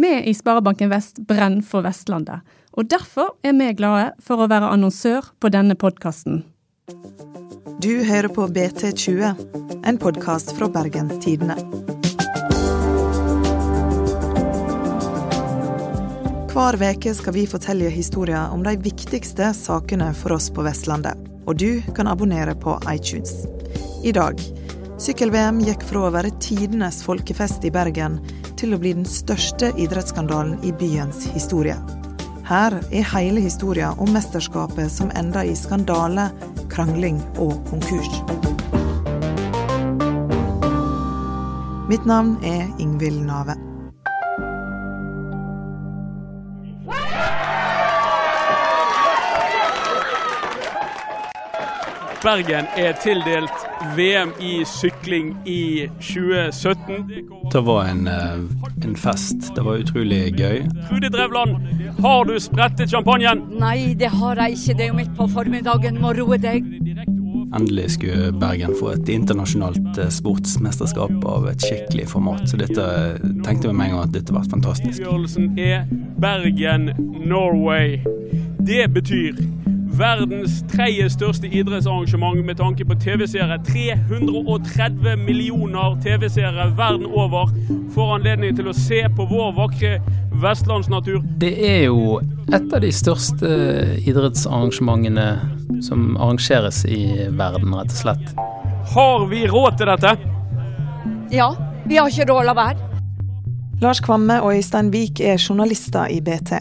Vi 0.00 0.22
i 0.22 0.34
Sparebanken 0.34 0.90
Vest 0.90 1.16
brenner 1.18 1.62
for 1.66 1.82
Vestlandet, 1.82 2.44
og 2.70 2.86
derfor 2.86 3.32
er 3.42 3.56
vi 3.58 3.72
glade 3.74 4.12
for 4.22 4.38
å 4.38 4.46
være 4.46 4.68
annonsør 4.70 5.32
på 5.42 5.50
denne 5.50 5.74
podkasten. 5.74 6.44
Du 7.82 8.04
hører 8.06 8.30
på 8.30 8.46
BT20, 8.46 9.42
en 9.82 9.98
podkast 9.98 10.52
fra 10.54 10.68
Bergens 10.70 11.18
Tidende. 11.24 11.58
Hver 16.54 16.78
uke 16.78 17.16
skal 17.18 17.34
vi 17.34 17.48
fortelle 17.50 17.90
historier 17.90 18.54
om 18.54 18.62
de 18.62 18.76
viktigste 18.86 19.50
sakene 19.50 20.12
for 20.14 20.38
oss 20.38 20.46
på 20.54 20.62
Vestlandet. 20.62 21.18
Og 21.50 21.58
du 21.58 21.82
kan 21.98 22.06
abonnere 22.06 22.54
på 22.54 22.78
iTunes. 22.86 23.48
I 24.06 24.14
dag 24.14 24.38
Sykkel-VM 24.98 25.60
gikk 25.62 25.84
fra 25.86 26.00
å 26.08 26.10
være 26.10 26.32
tidenes 26.42 26.96
folkefest 27.06 27.62
i 27.62 27.70
Bergen 27.70 28.16
til 28.58 28.74
å 28.74 28.78
bli 28.82 28.90
den 28.96 29.06
største 29.06 29.68
idrettsskandalen 29.78 30.56
i 30.66 30.72
byens 30.74 31.20
historie. 31.36 31.76
Her 32.48 32.74
er 32.90 33.06
hele 33.12 33.44
historien 33.44 33.94
om 34.02 34.10
mesterskapet 34.10 34.90
som 34.90 35.12
enda 35.14 35.44
i 35.46 35.54
skandale, 35.54 36.24
krangling 36.74 37.22
og 37.38 37.54
konkurs. 37.70 38.10
Mitt 41.86 42.02
navn 42.02 42.34
er 42.42 42.66
Ingvild 42.82 43.22
Nave. 43.22 43.54
Bergen 52.18 52.66
er 52.74 52.98
tildelt 52.98 53.67
VM 53.96 54.32
i 54.40 54.64
sykling 54.64 55.36
i 55.46 55.88
2017. 56.00 57.04
Det 57.52 57.60
var 57.60 57.84
en, 57.84 58.06
eh, 58.08 58.84
en 58.84 58.96
fest. 58.96 59.54
Det 59.54 59.62
var 59.62 59.76
utrolig 59.76 60.34
gøy. 60.38 60.66
Trude 60.88 61.08
Drevland, 61.08 61.56
har 62.02 62.24
du 62.24 62.40
sprettet 62.40 62.90
champagnen? 62.90 63.42
Nei, 63.58 63.94
det 63.94 64.10
har 64.10 64.36
jeg 64.36 64.52
ikke. 64.52 64.76
Det 64.76 64.84
er 64.84 64.88
jo 64.88 64.94
midt 64.94 65.16
på 65.16 65.28
formiddagen. 65.30 66.00
Må 66.00 66.12
roe 66.18 66.38
deg. 66.38 66.64
Endelig 67.54 67.90
skulle 67.90 68.32
Bergen 68.32 68.74
få 68.76 68.92
et 68.92 69.08
internasjonalt 69.08 69.98
eh, 69.98 70.10
sportsmesterskap 70.12 71.24
av 71.24 71.48
et 71.48 71.62
skikkelig 71.64 72.08
format. 72.08 72.44
Så 72.48 72.58
dette 72.60 72.84
tenkte 73.44 73.68
vi 73.68 73.74
med 73.74 73.86
en 73.86 73.96
gang 73.96 74.02
at 74.02 74.12
dette 74.12 74.34
var 74.34 74.44
fantastisk. 74.50 75.00
Avgjørelsen 75.00 75.58
er 75.58 75.86
Bergen, 76.20 76.90
Norway. 77.26 77.98
Det 78.58 78.90
betyr 78.92 79.38
verdens 79.98 80.60
tredje 80.70 81.08
største 81.10 81.48
idrettsarrangement 81.50 82.44
med 82.46 82.58
tanke 82.60 82.86
på 82.86 82.96
TV-seere. 83.02 83.58
330 83.66 85.16
millioner 85.18 85.98
TV-seere 86.04 86.70
verden 86.78 87.06
over 87.06 87.50
får 87.94 88.14
anledning 88.18 88.56
til 88.56 88.70
å 88.70 88.76
se 88.76 89.02
på 89.16 89.26
vår 89.30 89.54
vakre 89.58 89.98
vestlandsnatur. 90.38 91.22
Det 91.42 91.52
er 91.66 91.84
jo 91.88 92.18
et 92.48 92.74
av 92.74 92.82
de 92.84 92.92
største 92.94 93.48
idrettsarrangementene 94.08 95.82
som 95.84 96.12
arrangeres 96.16 96.84
i 96.88 97.28
verden, 97.36 97.74
rett 97.74 97.92
og 97.92 98.02
slett. 98.02 98.34
Har 98.94 99.26
vi 99.30 99.44
råd 99.50 99.80
til 99.80 99.90
dette? 99.92 100.14
Ja, 101.34 101.50
vi 101.88 101.98
har 101.98 102.08
ikke 102.08 102.30
råd 102.30 102.44
å 102.44 102.48
la 102.48 102.56
være. 102.56 102.84
Lars 103.82 104.00
Kvamme 104.02 104.40
og 104.42 104.56
Øystein 104.56 104.88
Wiik 104.94 105.20
er 105.20 105.38
journalister 105.38 106.10
i 106.10 106.22
BT. 106.24 106.56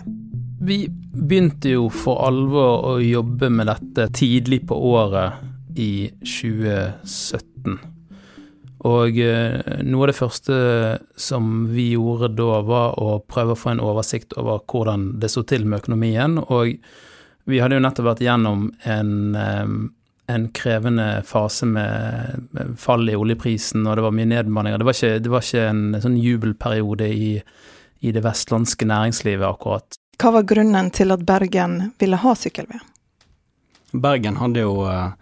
Vi 0.68 0.84
begynte 1.18 1.74
jo 1.74 1.90
for 1.94 2.22
alvor 2.28 2.86
å 2.92 2.96
jobbe 3.02 3.50
med 3.54 3.70
dette 3.70 4.08
tidlig 4.16 4.64
på 4.70 4.78
året 4.94 5.78
i 5.78 6.10
2017. 6.22 7.78
Og 8.88 9.18
eh, 9.20 9.58
noe 9.86 10.06
av 10.06 10.12
det 10.12 10.18
første 10.18 10.56
som 11.18 11.66
vi 11.72 11.90
gjorde 11.96 12.30
da, 12.38 12.62
var 12.66 12.98
å 13.02 13.18
prøve 13.26 13.56
å 13.56 13.60
få 13.60 13.74
en 13.74 13.84
oversikt 13.84 14.36
over 14.38 14.62
hvordan 14.70 15.16
det 15.22 15.32
så 15.34 15.44
til 15.48 15.66
med 15.66 15.82
økonomien. 15.82 16.38
Og 16.46 16.78
vi 17.48 17.62
hadde 17.62 17.80
jo 17.80 17.84
nettopp 17.84 18.12
vært 18.12 18.26
gjennom 18.28 18.68
en, 18.86 19.14
eh, 19.36 19.74
en 20.34 20.50
krevende 20.54 21.08
fase 21.26 21.66
med, 21.70 22.76
fall 22.78 23.10
i 23.10 23.18
oljeprisen, 23.18 23.88
og 23.88 23.98
det 23.98 24.06
var 24.06 24.18
mye 24.18 24.30
nedbemanninger. 24.34 24.84
Det 24.84 25.24
det 25.26 25.34
var 25.34 25.46
ikke 25.46 25.70
en 25.72 26.02
sånn 26.04 26.20
jubelperiode 26.22 27.10
i, 27.10 27.32
i 28.06 28.14
det 28.14 28.26
vestlandske 28.26 28.86
næringslivet 28.86 29.48
akkurat. 29.48 29.97
Hva 30.18 30.32
var 30.34 30.48
grunnen 30.50 30.90
til 30.90 31.14
at 31.14 31.22
Bergen 31.26 31.92
ville 32.02 32.18
ha 32.18 32.32
sykkel-VM? 32.34 32.86
Bergen 34.02 34.40
hadde 34.42 34.64
jo 34.64 34.82
uh, 34.90 35.14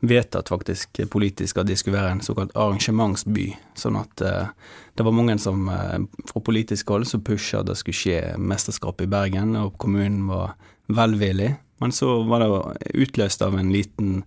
vedtatt 0.00 0.48
faktisk 0.48 1.02
politisk 1.12 1.60
at 1.60 1.68
de 1.68 1.76
skulle 1.76 1.98
være 1.98 2.16
en 2.16 2.24
såkalt 2.24 2.56
arrangementsby. 2.56 3.50
Sånn 3.76 3.98
at 4.00 4.24
uh, 4.24 4.48
det 4.96 5.04
var 5.04 5.14
mange 5.14 5.36
som 5.42 5.68
uh, 5.68 6.00
fra 6.30 6.42
politisk 6.44 6.94
hold 6.94 7.04
som 7.10 7.24
pusha 7.24 7.60
at 7.60 7.68
det 7.68 7.76
skulle 7.80 8.00
skje 8.00 8.22
mesterskap 8.40 9.04
i 9.04 9.10
Bergen, 9.10 9.52
og 9.60 9.76
kommunen 9.76 10.24
var 10.32 10.56
velvillig. 10.88 11.52
Men 11.84 11.92
så 11.92 12.22
var 12.26 12.42
det 12.42 12.96
utløst 12.96 13.44
av 13.44 13.58
en 13.58 13.70
liten 13.72 14.22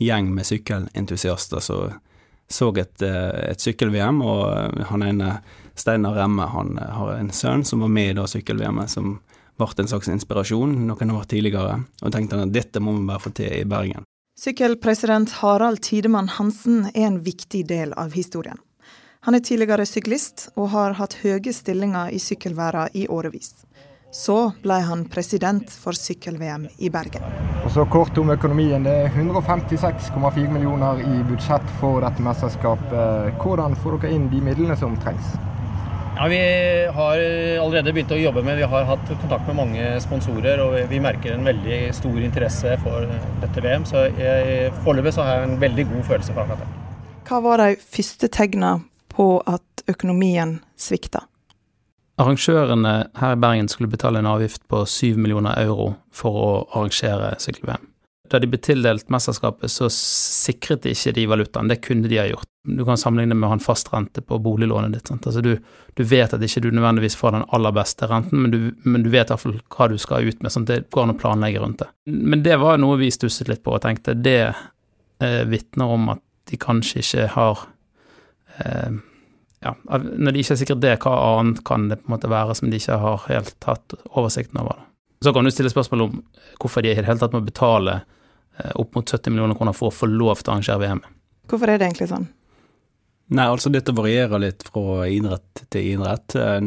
gjeng 0.00 0.32
med 0.34 0.48
sykkelentusiaster 0.48 1.60
som 1.62 1.94
så 2.48 2.68
et, 2.78 3.02
et 3.02 3.58
sykkel-VM, 3.60 4.20
og 4.22 4.82
han 4.86 5.02
ene 5.02 5.30
Steinar 5.74 6.14
Remme 6.14 6.44
han 6.52 6.76
har 6.78 7.16
en 7.16 7.32
sønn 7.34 7.64
som 7.66 7.82
var 7.82 7.90
med 7.90 8.12
i 8.12 8.14
det 8.14 8.26
sykkel-VM-et, 8.30 8.92
som 8.92 9.16
ble 9.56 9.68
en 9.82 9.88
slags 9.88 10.10
inspirasjon 10.12 10.74
noen 10.86 11.14
år 11.16 11.24
tidligere, 11.30 11.80
og 12.02 12.12
tenkte 12.12 12.42
at 12.42 12.52
dette 12.54 12.82
må 12.82 12.96
vi 12.96 13.06
bare 13.08 13.22
få 13.22 13.32
til 13.36 13.52
i 13.60 13.64
Bergen. 13.68 14.04
Sykkelpresident 14.36 15.38
Harald 15.40 15.80
Tidemann 15.80 16.28
Hansen 16.28 16.90
er 16.92 17.06
en 17.08 17.22
viktig 17.24 17.62
del 17.70 17.94
av 17.96 18.12
historien. 18.12 18.58
Han 19.24 19.34
er 19.34 19.40
tidligere 19.40 19.86
syklist 19.88 20.50
og 20.54 20.68
har 20.74 20.98
hatt 21.00 21.16
høye 21.22 21.54
stillinger 21.56 22.12
i 22.12 22.20
sykkelverden 22.22 22.92
i 22.94 23.08
årevis. 23.08 23.64
Så 24.14 24.36
ble 24.62 24.76
han 24.86 25.06
president 25.10 25.72
for 25.72 25.96
sykkel-VM 25.98 26.68
i 26.78 26.92
Bergen. 26.92 27.24
Og 27.64 27.72
så 27.74 27.84
Kort 27.90 28.16
om 28.20 28.30
økonomien. 28.30 28.84
Det 28.86 28.92
er 28.92 29.10
156,4 29.10 30.46
millioner 30.52 31.02
i 31.02 31.18
budsjett 31.26 31.66
for 31.80 32.04
dette 32.04 32.22
mesterskapet. 32.22 33.34
Hvordan 33.42 33.74
får 33.82 33.98
dere 33.98 34.14
inn 34.16 34.30
de 34.30 34.44
midlene 34.46 34.78
som 34.78 34.94
trengs? 35.02 35.34
Ja, 36.16 36.28
Vi 36.28 36.38
har 36.94 37.18
allerede 37.60 37.92
begynt 37.92 38.12
å 38.14 38.16
jobbe 38.16 38.40
med 38.42 38.56
Vi 38.56 38.64
har 38.64 38.84
hatt 38.88 39.08
kontakt 39.20 39.46
med 39.50 39.58
mange 39.58 39.88
sponsorer, 40.00 40.62
og 40.64 40.88
vi 40.88 41.00
merker 41.00 41.34
en 41.34 41.44
veldig 41.44 41.80
stor 41.94 42.16
interesse 42.24 42.72
for 42.80 43.04
dette 43.42 43.60
VM. 43.60 43.84
Så 43.84 44.06
foreløpig 44.86 45.12
så 45.12 45.26
har 45.26 45.42
jeg 45.42 45.50
en 45.50 45.60
veldig 45.60 45.84
god 45.90 46.06
følelse 46.08 46.32
for 46.32 46.46
akkurat 46.46 46.64
det. 46.64 46.84
Hva 47.28 47.40
var 47.44 47.60
de 47.60 47.76
første 47.82 48.30
tegna 48.32 48.78
på 49.12 49.26
at 49.44 49.84
økonomien 49.92 50.60
svikta? 50.80 51.26
Arrangørene 52.16 52.94
her 53.20 53.36
i 53.36 53.40
Bergen 53.44 53.68
skulle 53.68 53.92
betale 53.92 54.22
en 54.22 54.30
avgift 54.30 54.64
på 54.72 54.86
7 54.88 55.18
millioner 55.20 55.58
euro 55.66 55.98
for 56.16 56.32
å 56.32 56.50
arrangere 56.70 57.34
sykkel-VM. 57.44 57.90
Da 58.30 58.40
de 58.42 58.48
ble 58.50 58.58
tildelt 58.62 59.08
mesterskapet, 59.12 59.70
så 59.70 59.88
sikret 59.92 60.84
de 60.84 60.92
ikke 60.94 61.14
de 61.16 61.26
valutaen. 61.30 61.70
Det 61.70 61.80
kunne 61.84 62.10
de 62.10 62.18
ha 62.20 62.26
gjort. 62.28 62.48
Du 62.66 62.82
kan 62.84 62.98
sammenligne 62.98 63.36
med 63.36 63.46
å 63.46 63.52
ha 63.52 63.56
en 63.58 63.62
fast 63.62 63.92
rente 63.92 64.22
på 64.26 64.38
boliglånet 64.42 64.94
ditt. 64.96 65.10
Altså 65.14 65.42
du, 65.44 65.52
du, 65.94 66.02
vet 66.02 66.34
at 66.34 66.42
ikke 66.42 66.64
du 66.64 66.70
nødvendigvis 66.74 67.16
får 67.18 67.36
den 67.36 67.46
aller 67.54 67.74
beste 67.76 68.08
renten, 68.10 68.42
men 68.42 68.54
du, 68.54 68.58
men 68.82 69.04
du 69.06 69.10
vet 69.12 69.30
iallfall 69.30 69.58
hva 69.72 69.90
du 69.92 69.98
skal 70.02 70.26
ut 70.26 70.42
med. 70.42 70.52
sånn 70.52 70.66
Det 70.66 70.82
går 70.90 71.06
an 71.06 71.14
å 71.14 71.18
planlegge 71.20 71.62
rundt 71.62 71.84
det. 71.84 71.90
Men 72.10 72.42
det 72.46 72.58
var 72.62 72.80
noe 72.82 72.98
vi 73.00 73.12
stusset 73.14 73.50
litt 73.52 73.62
på 73.66 73.76
og 73.76 73.84
tenkte 73.86 74.16
det 74.18 74.40
eh, 74.48 75.42
vitner 75.46 75.94
om 75.94 76.10
at 76.16 76.22
de 76.50 76.58
kanskje 76.62 77.02
ikke 77.02 77.28
har 77.34 77.62
eh, 78.62 78.98
ja, 79.64 79.72
Når 79.86 80.34
de 80.34 80.42
ikke 80.42 80.54
er 80.54 80.60
sikret 80.60 80.82
det, 80.82 80.98
hva 81.02 81.14
annet 81.38 81.62
kan 81.66 81.88
det 81.90 82.00
på 82.02 82.10
en 82.10 82.16
måte 82.16 82.30
være 82.30 82.54
som 82.58 82.70
de 82.70 82.78
ikke 82.78 82.98
har 83.02 83.24
helt 83.30 83.70
hatt 83.70 83.96
oversikten 84.12 84.60
over? 84.62 84.82
Så 85.24 85.32
kan 85.32 85.46
du 85.46 85.50
stille 85.50 85.72
spørsmål 85.72 86.04
om 86.04 86.20
hvorfor 86.60 86.84
de 86.84 86.92
i 86.92 86.98
det 86.98 87.06
hele 87.06 87.18
tatt 87.18 87.34
må 87.34 87.40
betale 87.44 88.00
opp 88.74 88.96
mot 88.96 89.08
70 89.08 89.32
millioner 89.32 89.58
kroner 89.58 89.76
for 89.76 89.92
å 89.92 89.94
få 89.94 90.08
lov 90.10 90.40
til 90.40 90.52
å 90.52 90.56
arrangere 90.56 90.82
VM. 90.82 91.02
Hvorfor 91.46 91.70
er 91.70 91.80
det 91.80 91.90
egentlig 91.90 92.10
sånn? 92.10 92.28
Nei, 93.36 93.48
altså 93.50 93.72
dette 93.74 93.94
varierer 93.94 94.38
litt 94.38 94.62
fra 94.68 95.06
idrett 95.10 95.64
til 95.74 95.92
idrett, 95.96 96.36
eh, 96.38 96.60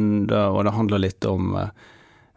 og 0.50 0.60
det 0.68 0.76
handler 0.76 1.06
litt 1.06 1.28
om 1.28 1.56
eh, 1.56 1.72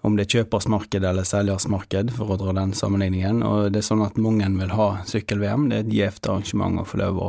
om 0.03 0.17
det 0.19 0.27
er 0.27 0.39
kjøpersmarked 0.39 1.05
eller 1.07 1.27
selgersmarked, 1.27 2.11
for 2.17 2.35
å 2.35 2.39
dra 2.41 2.55
den 2.57 2.73
sammenligningen. 2.75 3.43
Og 3.47 3.69
det 3.71 3.83
er 3.83 3.87
sånn 3.87 4.03
at 4.03 4.19
mange 4.19 4.49
vil 4.57 4.75
ha 4.75 4.89
sykkel-VM. 5.07 5.69
Det 5.71 5.77
er 5.77 5.85
et 5.85 5.95
gjevt 5.95 6.27
arrangement 6.27 6.83
å 6.83 6.87
få 6.89 6.99
lov 6.99 7.21
å 7.23 7.29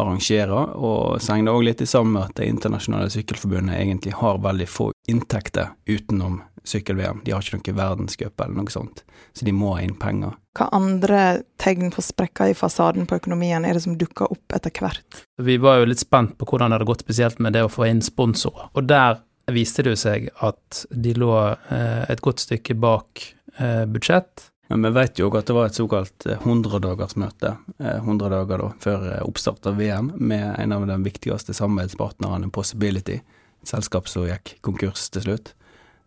arrangere. 0.00 0.62
Og 0.74 1.20
så 1.20 1.34
henger 1.34 1.50
det 1.50 1.56
òg 1.58 1.66
litt 1.68 1.84
i 1.84 1.90
sammen 1.90 2.16
med 2.16 2.30
at 2.30 2.38
Det 2.40 2.48
internasjonale 2.48 3.12
sykkelforbundet 3.12 3.76
egentlig 3.76 4.16
har 4.16 4.40
veldig 4.40 4.68
få 4.72 4.90
inntekter 5.10 5.74
utenom 5.84 6.40
sykkel-VM. 6.68 7.20
De 7.24 7.34
har 7.34 7.44
ikke 7.44 7.60
noe 7.60 7.76
verdenscup 7.78 8.40
eller 8.40 8.56
noe 8.56 8.72
sånt, 8.72 9.04
så 9.36 9.46
de 9.46 9.52
må 9.54 9.74
ha 9.76 9.82
inn 9.84 9.96
penger. 10.00 10.34
Hva 10.54 10.68
andre 10.76 11.20
tegn 11.60 11.90
på 11.94 12.02
sprekker 12.04 12.52
i 12.52 12.56
fasaden 12.56 13.08
på 13.10 13.18
økonomien 13.18 13.66
er 13.66 13.76
det 13.76 13.84
som 13.84 13.98
dukker 13.98 14.30
opp 14.30 14.56
etter 14.56 14.72
hvert? 14.78 15.22
Vi 15.42 15.58
var 15.62 15.80
jo 15.80 15.90
litt 15.90 16.02
spent 16.02 16.36
på 16.38 16.48
hvordan 16.48 16.70
det 16.70 16.78
hadde 16.78 16.90
gått, 16.90 17.04
spesielt 17.06 17.40
med 17.42 17.56
det 17.56 17.64
å 17.66 17.72
få 17.72 17.88
inn 17.90 18.02
sponsorer. 18.04 18.70
Og 18.74 18.88
der 18.88 19.20
viste 19.52 19.84
det 19.84 19.94
jo 19.94 20.00
seg 20.00 20.30
at 20.44 20.84
de 20.90 21.14
lå 21.18 21.32
eh, 21.44 22.04
et 22.10 22.22
godt 22.24 22.44
stykke 22.46 22.76
bak 22.80 23.24
eh, 23.58 23.84
budsjett. 23.90 24.48
Men 24.72 24.86
vi 24.86 24.94
vet 24.96 25.20
jo 25.20 25.28
at 25.36 25.50
det 25.50 25.56
var 25.56 25.68
et 25.68 25.76
såkalt 25.76 26.24
100-dagersmøte, 26.38 27.50
eh, 27.82 27.98
100 27.98 28.30
dager 28.32 28.62
da, 28.62 28.70
før 28.80 29.10
oppstart 29.26 29.68
av 29.68 29.76
VM, 29.80 30.14
med 30.16 30.46
en 30.62 30.72
av 30.78 30.86
de 30.88 30.96
viktigste 31.04 31.56
samarbeidspartnerne, 31.56 32.48
Possibility, 32.54 33.20
et 33.60 33.74
selskap 33.74 34.08
som 34.08 34.24
gikk 34.28 34.56
konkurs 34.64 35.10
til 35.12 35.28
slutt. 35.28 35.52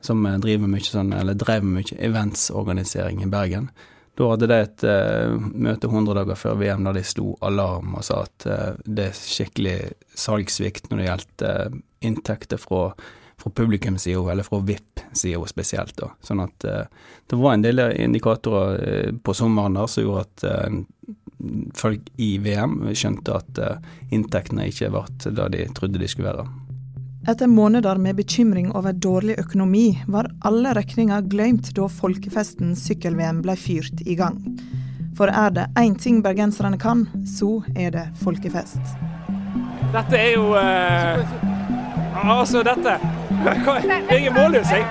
Som 0.04 0.24
driver 0.42 0.70
mye 0.70 0.86
sånn, 0.86 1.14
eller 1.16 1.38
drev 1.38 1.66
med 1.66 1.82
mye 1.82 2.02
eventsorganisering 2.08 3.24
i 3.24 3.30
Bergen. 3.32 3.70
Da 4.18 4.32
hadde 4.32 4.48
de 4.50 4.58
et 4.64 4.86
uh, 4.88 5.36
møte 5.38 5.90
100 5.92 6.18
dager 6.18 6.40
før 6.40 6.58
VM 6.58 6.88
der 6.88 6.98
de 6.98 7.04
slo 7.06 7.36
alarm 7.46 7.94
og 8.00 8.06
sa 8.08 8.24
at 8.26 8.48
uh, 8.50 8.72
det 8.86 9.12
er 9.12 9.20
skikkelig 9.20 9.78
salgssvikt 10.18 10.90
når 10.90 11.02
det 11.02 11.08
gjaldt 11.08 11.46
uh, 11.46 11.78
inntekter 12.08 12.62
fra, 12.62 12.82
fra 13.38 13.52
publikumssida, 13.54 14.24
eller 14.34 14.48
fra 14.48 14.62
VIP-sida 14.66 15.44
spesielt. 15.50 15.94
da. 16.02 16.10
Sånn 16.26 16.42
at 16.42 16.66
det 16.66 17.38
var 17.38 17.54
en 17.54 17.66
del 17.66 17.82
indikatorer 17.90 19.14
på 19.22 19.34
sommeren 19.38 19.78
der 19.78 19.90
som 19.90 20.06
gjorde 20.06 20.26
at 20.28 21.74
folk 21.78 22.12
i 22.22 22.36
VM 22.42 22.80
skjønte 22.94 23.34
at 23.38 23.62
inntektene 24.14 24.70
ikke 24.70 24.92
ble 24.94 25.04
det 25.26 25.50
de 25.56 25.66
trodde 25.78 26.02
de 26.02 26.10
skulle 26.10 26.30
være. 26.30 26.46
Etter 27.30 27.48
måneder 27.48 27.96
med 27.96 28.16
bekymring 28.16 28.72
over 28.72 28.94
dårlig 28.94 29.40
økonomi, 29.40 30.04
var 30.08 30.30
alle 30.48 30.72
regninger 30.74 31.26
glemt 31.28 31.74
da 31.76 31.90
folkefesten 31.92 32.72
sykkel-VM 32.80 33.42
ble 33.44 33.56
fyrt 33.60 34.00
i 34.08 34.16
gang. 34.16 34.38
For 35.18 35.28
er 35.28 35.52
det 35.52 35.66
én 35.76 35.98
ting 36.00 36.22
bergenserne 36.24 36.80
kan, 36.80 37.04
så 37.28 37.66
er 37.76 37.92
det 37.98 38.06
folkefest. 38.24 38.80
Dette 39.92 40.16
er 40.16 40.32
jo 40.38 40.56
eh, 40.56 41.36
Altså, 42.24 42.64
dette 42.64 42.96
er 42.96 44.32
målløs, 44.32 44.72
jeg. 44.72 44.88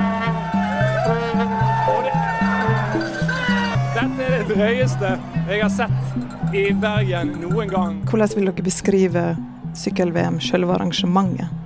Dette 3.96 4.28
er 4.28 4.40
det 4.44 4.46
drøyeste 4.54 5.18
jeg 5.48 5.64
har 5.64 5.72
sett 5.72 6.52
i 6.52 6.68
Bergen 6.84 7.38
noen 7.48 7.72
gang. 7.72 8.02
Hvordan 8.04 8.36
vil 8.36 8.50
dere 8.52 8.72
beskrive 8.74 9.30
sykkel-VM, 9.72 10.44
selve 10.44 10.76
arrangementet? 10.76 11.62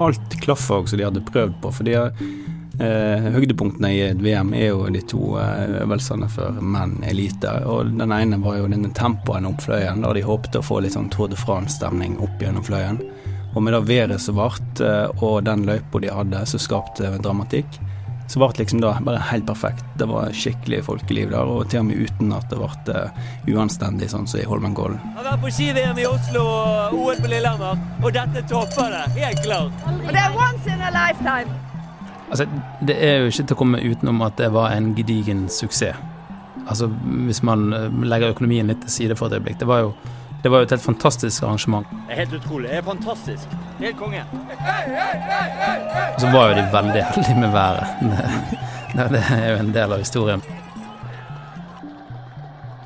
Alt 0.00 0.36
klaffa 0.42 0.80
også 0.80 0.98
de 0.98 1.06
hadde 1.06 1.24
prøvd 1.26 1.56
på. 1.62 1.72
For 1.74 1.90
eh, 1.90 3.28
høydepunktene 3.36 3.92
i 3.92 4.06
VM 4.20 4.54
er 4.56 4.70
jo 4.70 4.86
de 4.92 5.02
to 5.10 5.34
eh, 5.40 5.76
øvelsene 5.82 6.30
for 6.32 6.60
menn 6.62 6.98
elite. 7.06 7.52
Og 7.68 7.92
den 7.98 8.14
ene 8.16 8.40
var 8.42 8.60
jo 8.60 8.70
denne 8.70 8.92
tempoen 8.96 9.48
opp 9.50 9.66
Fløyen, 9.66 10.04
der 10.04 10.16
de 10.16 10.24
håpte 10.26 10.62
å 10.62 10.66
få 10.66 10.80
litt 10.84 10.96
sånn 10.96 11.10
Tour 11.12 11.30
de 11.32 11.38
France-stemning 11.40 12.18
opp 12.24 12.42
gjennom 12.42 12.66
Fløyen. 12.66 13.00
Og 13.50 13.64
med 13.66 13.74
det 13.74 13.82
været 13.88 14.22
som 14.22 14.38
ble, 14.38 14.50
eh, 14.86 15.22
og 15.24 15.44
den 15.48 15.66
løypa 15.68 16.02
de 16.02 16.12
hadde, 16.14 16.44
så 16.46 16.60
skapte 16.62 17.16
dramatikk 17.18 17.80
så 18.30 18.38
ble 18.38 18.46
det 18.52 18.62
liksom 18.62 18.82
da 18.82 18.92
bare 19.02 19.18
helt 19.26 19.46
perfekt. 19.48 19.82
Det 19.98 20.06
var 20.06 20.30
skikkelig 20.30 20.84
folkeliv 20.86 21.32
der, 21.32 21.48
og 21.50 21.64
til 21.70 21.80
og 21.80 21.88
med 21.88 22.04
uten 22.06 22.28
at 22.36 22.46
det 22.52 22.58
ble 22.60 22.94
uh, 22.94 23.24
uanstendig, 23.50 24.06
sånn 24.12 24.28
som 24.30 24.38
i 24.38 24.44
Holmenkollen. 24.46 25.00
Jeg 25.02 25.16
har 25.18 25.26
vært 25.32 25.42
på 25.42 25.50
ski-VM 25.56 25.98
i 25.98 26.04
Oslo 26.06 26.44
og 26.46 26.94
OL 26.94 27.18
på 27.24 27.32
Lillehammer, 27.32 27.80
og 27.98 28.14
dette 28.14 28.44
topper 28.52 28.94
det. 28.94 29.02
Helt 29.16 29.42
klart. 29.42 29.82
Og 29.96 30.12
det 30.14 30.22
er 30.22 30.38
once 30.38 30.70
in 30.70 30.86
a 30.86 30.92
lifetime. 30.94 31.58
Altså, 32.30 32.46
det 32.86 32.96
er 33.02 33.16
jo 33.18 33.32
ikke 33.32 33.48
til 33.48 33.56
å 33.56 33.60
komme 33.64 33.82
utenom 33.82 34.22
at 34.22 34.38
det 34.38 34.52
var 34.54 34.76
en 34.76 34.92
gedigen 34.94 35.48
suksess. 35.50 35.98
Altså, 36.70 36.86
hvis 37.26 37.42
man 37.42 37.72
eh, 37.74 37.88
legger 38.06 38.30
økonomien 38.30 38.70
litt 38.70 38.84
til 38.84 38.94
side 38.94 39.18
for 39.18 39.26
et 39.26 39.40
øyeblikk. 39.40 39.58
Det 39.58 39.66
var 39.66 39.88
jo 39.88 39.94
det 40.42 40.48
var 40.48 40.58
jo 40.62 40.68
et 40.68 40.70
helt 40.70 40.82
fantastisk 40.82 41.42
arrangement. 41.42 41.86
Det 42.06 42.14
er 42.14 42.22
helt 42.22 42.32
utrolig. 42.40 42.70
Det 42.70 42.76
er 42.76 42.82
fantastisk. 42.82 43.56
Helt 43.78 43.98
konge. 43.98 44.22
Og 46.14 46.20
så 46.20 46.30
var 46.32 46.48
jo 46.48 46.54
de 46.56 46.64
veldig 46.72 47.02
heldige 47.12 47.40
med 47.40 47.52
været. 47.52 47.84
Det, 48.90 49.04
det 49.12 49.20
er 49.30 49.52
jo 49.52 49.58
en 49.60 49.68
del 49.70 49.92
av 49.94 50.00
historien. 50.02 50.40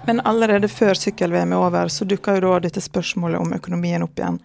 Men 0.05 0.21
allerede 0.21 0.69
før 0.69 0.99
sykkel-VM 1.01 1.55
er 1.57 1.63
over, 1.65 1.89
så 1.89 2.05
dukker 2.05 2.37
jo 2.37 2.51
da 2.51 2.59
dette 2.67 2.83
spørsmålet 2.85 3.41
om 3.41 3.55
økonomien 3.57 4.05
opp 4.05 4.21
igjen. 4.21 4.37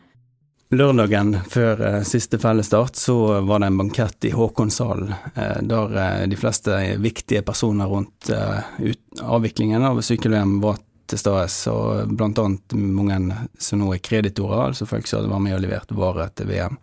Lørdagen 0.71 1.33
før 1.49 1.81
eh, 1.81 2.01
siste 2.07 2.39
fellesstart 2.39 2.95
så 2.95 3.41
var 3.41 3.59
det 3.59 3.71
en 3.71 3.77
bankett 3.81 4.29
i 4.29 4.31
Håkonshallen, 4.31 5.11
eh, 5.33 5.57
der 5.67 5.97
eh, 5.97 6.27
de 6.29 6.37
fleste 6.39 6.77
viktige 7.01 7.41
personer 7.41 7.89
rundt 7.89 8.29
eh, 8.29 8.93
avviklingen 9.19 9.83
av 9.83 9.99
sykkel-VM 10.05 10.59
var 10.61 10.77
til 11.09 11.19
stede, 11.21 11.47
og 11.71 12.13
blant 12.17 12.39
annet 12.41 12.75
mange 12.77 13.17
som 13.61 13.81
nå 13.81 13.93
er 13.95 14.03
kreditorer, 14.03 14.69
altså 14.69 14.87
folk 14.89 15.09
som 15.09 15.21
hadde 15.21 15.33
vært 15.33 15.45
med 15.47 15.57
og 15.57 15.65
levert 15.65 15.97
varer 15.97 16.31
til 16.37 16.51
VM. 16.51 16.77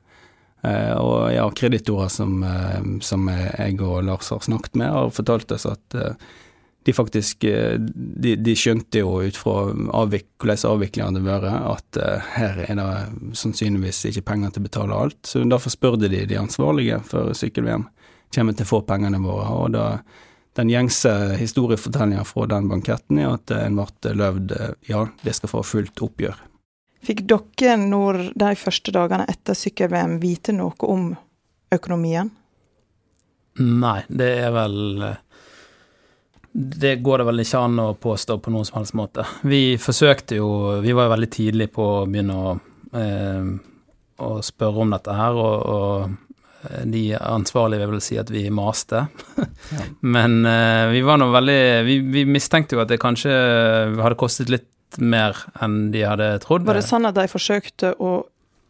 Eh, 0.67 0.95
og 0.99 1.31
ja, 1.35 1.45
kreditorer 1.55 2.11
som, 2.13 2.41
eh, 2.43 2.81
som, 3.05 3.29
jeg 3.31 3.79
og 3.85 4.03
Lars 4.07 4.33
har 4.33 4.43
snakket 4.43 4.79
med, 4.81 4.91
har 4.91 5.15
fortalt 5.15 5.53
oss 5.55 5.67
at 5.69 5.95
eh, 5.95 6.17
de 6.87 6.95
faktisk 6.95 7.43
de, 7.43 8.37
de 8.39 8.53
skjønte 8.55 9.01
jo 9.01 9.17
ut 9.27 9.39
fra 9.41 9.73
avvik, 9.99 10.29
hvordan 10.39 10.69
avviklingen 10.71 11.17
hadde 11.17 11.23
vært, 11.27 11.47
at 11.51 11.99
her 12.37 12.61
er 12.63 12.79
det 12.79 13.35
sannsynligvis 13.35 14.05
ikke 14.13 14.23
penger 14.29 14.53
til 14.55 14.63
å 14.63 14.67
betale 14.69 15.01
alt. 15.03 15.19
Så 15.27 15.43
derfor 15.43 15.75
spurte 15.75 16.07
de 16.07 16.21
de 16.31 16.39
ansvarlige 16.39 17.01
for 17.09 17.35
sykkel-VM 17.35 17.89
kommer 18.31 18.55
til 18.55 18.69
å 18.69 18.71
få 18.71 18.81
pengene 18.87 19.19
våre. 19.19 19.49
og 19.51 19.75
da 19.75 19.87
den 20.57 20.71
gjengse 20.73 21.13
historiefortellinga 21.37 22.25
fra 22.25 22.47
den 22.51 22.69
banketten 22.71 23.21
er 23.21 23.35
at 23.37 23.53
en 23.57 23.77
ble 23.79 24.15
løvd 24.17 24.55
ja, 24.89 25.07
det 25.23 25.37
skal 25.37 25.53
få 25.53 25.63
fullt 25.67 26.03
oppgjør. 26.07 26.39
Fikk 27.07 27.23
dere 27.29 27.77
når 27.79 28.19
de 28.35 28.55
første 28.59 28.95
dagene 28.95 29.29
etter 29.31 29.55
sykkel-VM 29.55 30.17
vite 30.23 30.55
noe 30.57 30.89
om 30.89 31.13
økonomien? 31.75 32.33
Nei, 33.61 34.01
det 34.09 34.33
er 34.43 34.51
vel 34.53 35.07
Det 36.53 36.97
går 37.05 37.19
det 37.19 37.27
vel 37.29 37.41
ikke 37.45 37.63
an 37.69 37.81
å 37.81 37.87
påstå 38.01 38.39
på 38.41 38.53
noen 38.53 38.67
som 38.69 38.81
helst 38.81 38.97
måte. 38.97 39.25
Vi 39.45 39.79
forsøkte 39.81 40.41
jo 40.41 40.51
Vi 40.85 40.93
var 40.97 41.09
jo 41.09 41.15
veldig 41.15 41.31
tidlig 41.33 41.71
på 41.73 41.87
å 42.01 42.05
begynne 42.09 42.37
å, 42.37 42.55
eh, 42.97 43.49
å 44.25 44.31
spørre 44.45 44.85
om 44.85 44.93
dette 44.97 45.17
her, 45.17 45.37
og, 45.37 45.57
og 45.77 46.26
de 46.85 47.05
ansvarlige 47.19 47.83
vil 47.85 47.97
vel 47.97 48.05
si 48.05 48.19
at 48.21 48.31
vi 48.33 48.47
maste. 48.55 49.07
ja. 49.75 49.87
Men 50.03 50.41
uh, 50.47 50.93
vi 50.93 51.03
var 51.07 51.21
nå 51.23 51.31
veldig 51.35 51.61
vi, 51.87 51.99
vi, 52.15 52.25
mistenkte 52.29 52.77
jo 52.77 52.85
at 52.85 52.93
det 52.93 53.01
kanskje 53.03 53.33
hadde 54.01 54.19
kostet 54.21 54.53
litt 54.53 55.01
mer 55.03 55.39
enn 55.63 55.91
de 55.95 56.05
hadde 56.07 56.31
trodd. 56.45 56.67
Var 56.67 56.79
det 56.79 56.87
sånn 56.87 57.09
at 57.09 57.17
de 57.19 57.27
forsøkte 57.31 57.97
å 57.99 58.19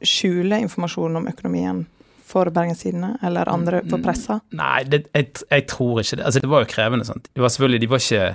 skjule 0.04 0.58
informasjon 0.64 1.20
om 1.20 1.28
økonomien 1.30 1.84
for 2.26 2.50
Bergensidene 2.50 3.14
eller 3.24 3.48
andre 3.48 3.82
for 3.86 4.02
pressa? 4.02 4.40
Mm, 4.40 4.56
nei, 4.58 4.80
det, 4.90 5.04
jeg, 5.14 5.30
jeg, 5.44 5.66
tror 5.70 6.02
ikke 6.02 6.18
det. 6.18 6.26
Altså, 6.26 6.42
det 6.42 6.50
var 6.50 6.64
jo 6.64 6.70
krevende. 6.72 7.06
sant? 7.08 7.30
De 7.32 7.44
var 7.44 7.52
selvfølgelig 7.54 7.82
de 7.84 7.90
var 7.92 8.02
ikke 8.02 8.26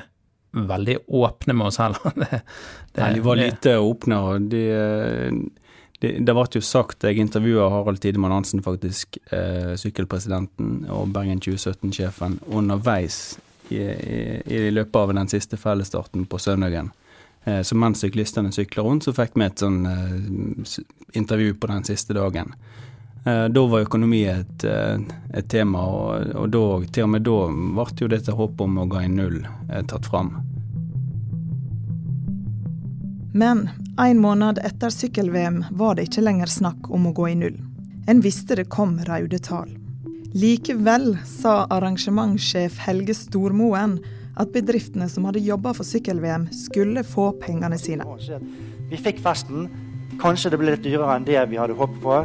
veldig 0.71 0.97
åpne 1.21 1.55
med 1.55 1.67
oss 1.67 1.79
heller. 1.81 2.15
det, 2.15 2.29
det, 2.93 3.01
nei, 3.01 3.11
de 3.17 3.25
var 3.25 3.41
lite 3.41 3.75
åpne, 3.79 4.21
og 4.21 4.47
de 4.51 4.63
det, 6.01 6.33
ble 6.33 6.45
jo 6.55 6.63
sagt, 6.65 7.05
jeg 7.05 7.21
intervjua 7.21 7.67
Harald 7.69 8.01
Tidemann 8.01 8.33
Hansen, 8.33 8.63
faktisk, 8.65 9.19
eh, 9.29 9.75
sykkelpresidenten 9.77 10.87
og 10.89 11.11
Bergen 11.13 11.41
2017-sjefen, 11.43 12.39
underveis 12.49 13.37
i, 13.69 13.77
i, 13.77 14.21
i, 14.49 14.63
løpet 14.73 14.97
av 14.97 15.13
den 15.13 15.29
siste 15.29 15.59
fellesstarten 15.61 16.25
på 16.25 16.39
søndagen. 16.41 16.89
Eh, 17.45 17.61
så 17.61 17.77
mens 17.77 18.01
syklistene 18.01 18.53
sykla 18.55 18.85
rundt, 18.87 19.05
så 19.05 19.13
fikk 19.13 19.37
vi 19.37 19.45
et 19.45 19.61
sånn 19.61 19.83
eh, 19.85 20.79
intervju 21.21 21.53
på 21.61 21.69
den 21.69 21.85
siste 21.85 22.17
dagen. 22.17 22.55
Eh, 23.25 23.45
da 23.53 23.65
var 23.69 23.85
økonomi 23.85 24.23
et, 24.25 24.63
eh, 24.65 24.97
et 25.37 25.49
tema, 25.49 25.85
og, 25.85 26.31
og 26.33 26.49
da, 26.49 26.63
til 26.89 27.05
og 27.05 27.13
med 27.13 27.27
da 27.27 27.37
ble 27.51 27.85
jo 28.01 28.09
dette 28.09 28.33
håpet 28.33 28.65
om 28.65 28.81
å 28.81 28.87
gå 28.89 29.03
i 29.05 29.11
null 29.13 29.43
eh, 29.45 29.83
tatt 29.85 30.09
fram. 30.09 30.33
Men 33.33 33.69
en 33.99 34.19
måned 34.19 34.59
etter 34.63 34.91
sykkel-VM 34.91 35.63
var 35.71 35.95
det 35.95 36.09
ikke 36.09 36.23
lenger 36.25 36.51
snakk 36.51 36.89
om 36.91 37.07
å 37.07 37.13
gå 37.15 37.29
i 37.31 37.35
null. 37.39 37.59
En 38.11 38.23
visste 38.23 38.57
det 38.59 38.67
kom 38.73 38.97
røde 39.07 39.39
tall. 39.39 39.69
Likevel 40.35 41.13
sa 41.27 41.65
arrangementssjef 41.71 42.79
Helge 42.85 43.15
Stormoen 43.15 43.99
at 44.39 44.51
bedriftene 44.55 45.07
som 45.11 45.27
hadde 45.27 45.43
jobba 45.43 45.73
for 45.75 45.87
sykkel-VM, 45.87 46.47
skulle 46.55 47.03
få 47.07 47.31
pengene 47.41 47.79
sine. 47.79 48.05
Vi 48.91 48.99
fikk 48.99 49.19
festen. 49.23 49.67
Kanskje 50.21 50.51
det 50.53 50.59
ble 50.61 50.75
litt 50.75 50.85
dyrere 50.85 51.17
enn 51.17 51.27
det 51.27 51.39
vi 51.51 51.59
hadde 51.59 51.75
håpet 51.77 51.99
på. 52.03 52.21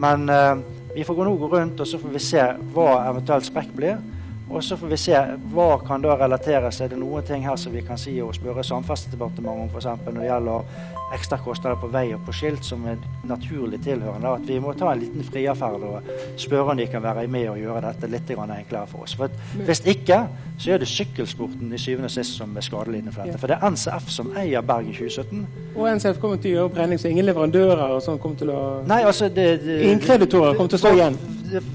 Men 0.00 0.28
uh, 0.28 0.60
vi 0.94 1.04
får 1.06 1.24
nå 1.24 1.34
gå 1.40 1.50
rundt 1.52 1.80
og 1.80 1.88
så 1.88 2.00
får 2.00 2.14
vi 2.14 2.22
se 2.22 2.44
hva 2.74 2.88
eventuelt 3.08 3.48
sprekk 3.48 3.72
blir. 3.76 3.98
Og 4.50 4.64
så 4.64 4.76
får 4.80 4.92
vi 4.92 4.96
se 4.96 5.18
hva 5.52 5.66
kan 5.84 6.04
da 6.04 6.14
relatere 6.16 6.70
seg. 6.72 6.90
Det 6.90 6.96
er 6.96 7.02
noen 7.02 7.26
ting 7.26 7.44
her 7.44 7.56
som 7.60 7.74
vi 7.74 7.82
kan 7.84 8.00
si 8.00 8.14
og 8.24 8.34
spørre 8.36 8.64
Samferdselsdepartementet 8.64 9.64
om, 9.64 9.68
f.eks. 9.68 10.06
når 10.06 10.20
det 10.22 10.30
gjelder 10.30 10.86
ekstra 11.14 11.38
kostnader 11.40 11.78
på 11.80 11.88
vei 11.92 12.06
og 12.16 12.24
på 12.26 12.34
skilt, 12.36 12.64
som 12.64 12.84
er 12.88 12.98
naturlig 13.28 13.80
tilhørende. 13.84 14.34
At 14.40 14.48
vi 14.48 14.58
må 14.60 14.74
ta 14.76 14.92
en 14.92 15.00
liten 15.02 15.24
friaffære 15.24 15.92
og 15.92 16.10
spørre 16.40 16.72
om 16.72 16.80
de 16.80 16.88
kan 16.88 17.04
være 17.04 17.26
med 17.28 17.48
og 17.52 17.60
gjøre 17.60 17.84
dette 17.86 18.10
litt 18.12 18.32
enklere 18.38 18.86
for 18.86 19.04
oss. 19.04 19.14
For 19.16 19.32
Hvis 19.64 19.84
ikke, 19.86 20.26
så 20.58 20.72
er 20.74 20.78
det 20.82 20.88
sykkelsporten 20.88 21.72
i 21.72 21.78
syvende 21.78 22.10
og 22.10 22.14
sist 22.16 22.36
som 22.36 22.56
er 22.56 22.64
skadelidende 22.64 23.12
for 23.12 23.24
dette. 23.24 23.38
For 23.38 23.52
det 23.52 23.58
er 23.60 23.70
NCF 23.70 24.10
som 24.10 24.32
eier 24.36 24.60
Bergen 24.60 24.92
2017. 24.92 25.46
Og 25.76 25.88
NCF 25.96 26.20
kommer 26.20 26.36
til 26.36 26.50
å 26.50 26.54
gjøre 26.56 26.70
oppregning, 26.72 27.00
så 27.00 27.12
ingen 27.12 27.28
leverandører 27.28 27.96
og 27.96 28.02
sånn 28.04 28.20
kommer 28.22 28.40
til 28.40 28.52
å 28.52 28.62
Nei, 28.88 29.02
altså 29.06 29.28
det, 29.28 29.48
det, 29.64 29.80
Ingen 29.86 30.02
kreditorer 30.02 30.56
kommer 30.56 30.72
til 30.72 30.80
å 30.80 30.84
stå 30.86 30.94
igjen? 30.96 31.18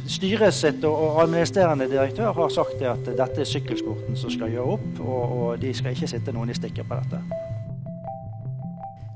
Styret 0.05 0.53
sitt 0.53 0.83
og 0.85 1.21
administrerende 1.23 1.87
direktør 1.89 2.33
har 2.37 2.51
sagt 2.53 2.81
at 2.85 3.07
dette 3.07 3.41
er 3.41 3.47
sykkelsporten 3.49 4.17
som 4.19 4.29
skal 4.33 4.51
gjøre 4.53 4.75
opp, 4.75 4.89
og, 5.01 5.33
og 5.37 5.61
de 5.61 5.73
skal 5.73 5.95
ikke 5.95 6.09
sitte 6.11 6.33
noen 6.35 6.53
i 6.53 6.57
stikker 6.57 6.85
på 6.85 6.99
dette. 7.01 7.21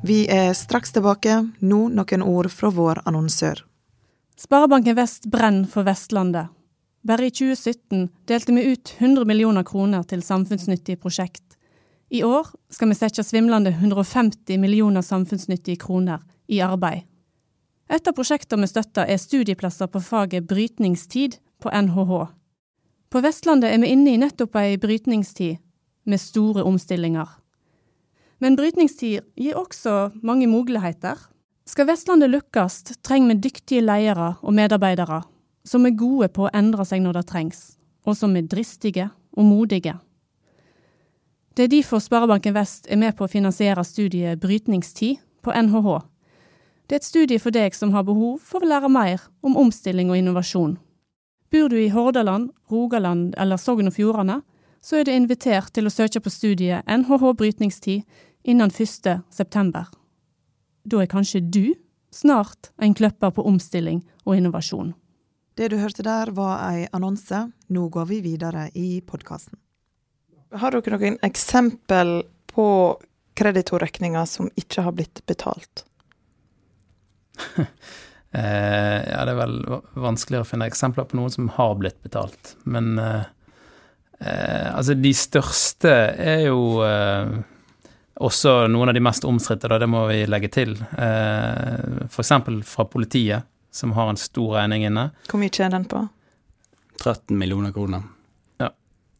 Vi 0.07 0.23
er 0.31 0.53
straks 0.57 0.93
tilbake, 0.95 1.39
nå 1.61 1.79
noen 1.93 2.23
ord 2.25 2.49
fra 2.53 2.71
vår 2.73 3.03
annonsør. 3.09 3.63
Sparebanken 4.37 4.97
Vest 4.97 5.25
brenner 5.33 5.69
for 5.69 5.85
Vestlandet. 5.85 6.53
Bare 7.07 7.27
i 7.27 7.33
2017 7.33 8.07
delte 8.29 8.53
vi 8.53 8.71
ut 8.73 8.93
100 8.97 9.25
millioner 9.29 9.65
kroner 9.65 10.03
til 10.09 10.23
samfunnsnyttige 10.25 10.99
prosjekt. 11.01 11.43
I 12.09 12.23
år 12.23 12.49
skal 12.71 12.89
vi 12.91 12.97
sette 12.97 13.25
svimlende 13.25 13.73
150 13.75 14.57
millioner 14.61 15.05
samfunnsnyttige 15.05 15.81
kroner 15.81 16.21
i 16.47 16.61
arbeid. 16.63 17.05
Et 17.88 18.08
av 18.08 18.15
prosjektene 18.15 18.65
vi 18.65 18.72
støtter 18.72 19.08
er 19.08 19.22
studieplasser 19.22 19.88
på 19.91 20.01
faget 20.03 20.48
brytningstid 20.48 21.38
på 21.63 21.72
NHH. 21.72 22.12
På 23.08 23.22
Vestlandet 23.24 23.72
er 23.72 23.79
vi 23.79 23.94
inne 23.96 24.13
i 24.13 24.20
nettopp 24.20 24.58
ei 24.60 24.75
brytningstid, 24.82 25.62
med 26.08 26.22
store 26.24 26.63
omstillinger. 26.63 27.27
Men 28.39 28.56
brytningstid 28.56 29.25
gir 29.36 29.58
også 29.60 30.12
mange 30.24 30.48
muligheter. 30.48 31.20
Skal 31.67 31.88
Vestlandet 31.89 32.32
lykkes, 32.32 32.84
trenger 33.03 33.34
vi 33.34 33.41
dyktige 33.48 33.84
ledere 33.84 34.36
og 34.41 34.56
medarbeidere 34.56 35.24
som 35.67 35.86
er 35.86 35.96
gode 36.00 36.29
på 36.32 36.48
å 36.48 36.51
endre 36.56 36.86
seg 36.88 37.03
når 37.03 37.20
det 37.20 37.27
trengs, 37.32 37.62
og 38.08 38.15
som 38.15 38.36
er 38.39 38.48
dristige 38.48 39.10
og 39.36 39.48
modige. 39.48 39.98
Det 41.58 41.65
er 41.65 41.74
derfor 41.74 42.00
Sparebanken 42.03 42.56
Vest 42.56 42.88
er 42.88 43.00
med 43.01 43.17
på 43.17 43.25
å 43.25 43.32
finansiere 43.32 43.84
studiet 43.84 44.39
Brytningstid 44.39 45.17
på 45.44 45.53
NHH. 45.53 45.89
Det 46.88 46.96
er 46.96 47.01
et 47.01 47.08
studie 47.08 47.39
for 47.44 47.51
deg 47.51 47.75
som 47.75 47.91
har 47.91 48.06
behov 48.08 48.38
for 48.48 48.63
å 48.63 48.67
lære 48.70 48.88
mer 48.88 49.24
om 49.44 49.58
omstilling 49.60 50.08
og 50.08 50.22
innovasjon. 50.22 50.77
Bor 51.51 51.67
du 51.72 51.75
i 51.79 51.89
Hordaland, 51.91 52.53
Rogaland 52.72 53.34
eller 53.39 53.60
Sogn 53.60 53.89
og 53.91 53.96
Fjordane, 53.96 54.41
så 54.79 55.00
er 55.00 55.08
du 55.08 55.12
invitert 55.12 55.74
til 55.75 55.88
å 55.88 55.91
søke 55.91 56.22
på 56.24 56.32
studiet 56.32 56.88
NHH 56.88 57.34
Brytningstid 57.39 58.06
innen 58.48 58.72
1. 58.72 59.10
september. 59.36 59.89
Da 60.88 61.01
er 61.03 61.12
kanskje 61.12 61.41
du 61.44 61.75
snart 62.15 62.72
en 62.79 62.96
kløpper 62.96 63.36
på 63.36 63.44
omstilling 63.44 64.00
og 64.24 64.38
innovasjon. 64.38 64.94
Det 65.58 65.72
du 65.74 65.77
hørte 65.82 66.06
der, 66.06 66.32
var 66.32 66.62
ei 66.70 66.86
annonse. 66.94 67.48
Nå 67.74 67.89
går 67.91 68.08
vi 68.13 68.22
videre 68.24 68.70
i 68.77 69.01
podkasten. 69.01 69.58
Har 70.56 70.72
dere 70.72 70.96
noen 70.96 71.20
eksempel 71.25 72.22
på 72.48 72.67
kreditorregninger 73.36 74.25
som 74.29 74.48
ikke 74.56 74.86
har 74.86 74.96
blitt 74.96 75.25
betalt? 75.27 75.84
eh, 78.32 79.00
ja, 79.08 79.24
det 79.25 79.34
er 79.34 79.39
vel 79.41 79.58
vanskeligere 80.08 80.46
å 80.46 80.50
finne 80.50 80.70
eksempler 80.70 81.10
på 81.10 81.20
noen 81.20 81.34
som 81.34 81.51
har 81.58 81.75
blitt 81.79 82.00
betalt. 82.06 82.56
Men 82.65 82.96
eh, 83.01 83.27
eh, 84.20 84.72
altså, 84.74 84.98
de 84.98 85.13
største 85.17 85.94
er 86.17 86.48
jo 86.48 86.82
eh, 86.86 87.38
også 88.17 88.65
noen 88.72 88.89
av 88.89 88.98
de 88.98 89.03
mest 89.03 89.25
omstridte, 89.27 89.70
det 89.77 89.89
må 89.89 90.08
vi 90.10 90.24
legge 90.29 90.50
til. 90.53 90.75
Eh, 90.98 92.06
F.eks. 92.10 92.34
fra 92.65 92.88
politiet 92.89 93.48
som 93.72 93.94
har 93.94 94.10
en 94.10 94.17
stor 94.17 94.56
regning 94.58 94.88
inne. 94.88 95.10
Hvor 95.29 95.41
mye 95.41 95.63
er 95.63 95.74
den 95.74 95.86
på? 95.89 96.08
13 96.98 97.38
millioner 97.38 97.72
kroner. 97.72 98.08
Ja. 98.58 98.72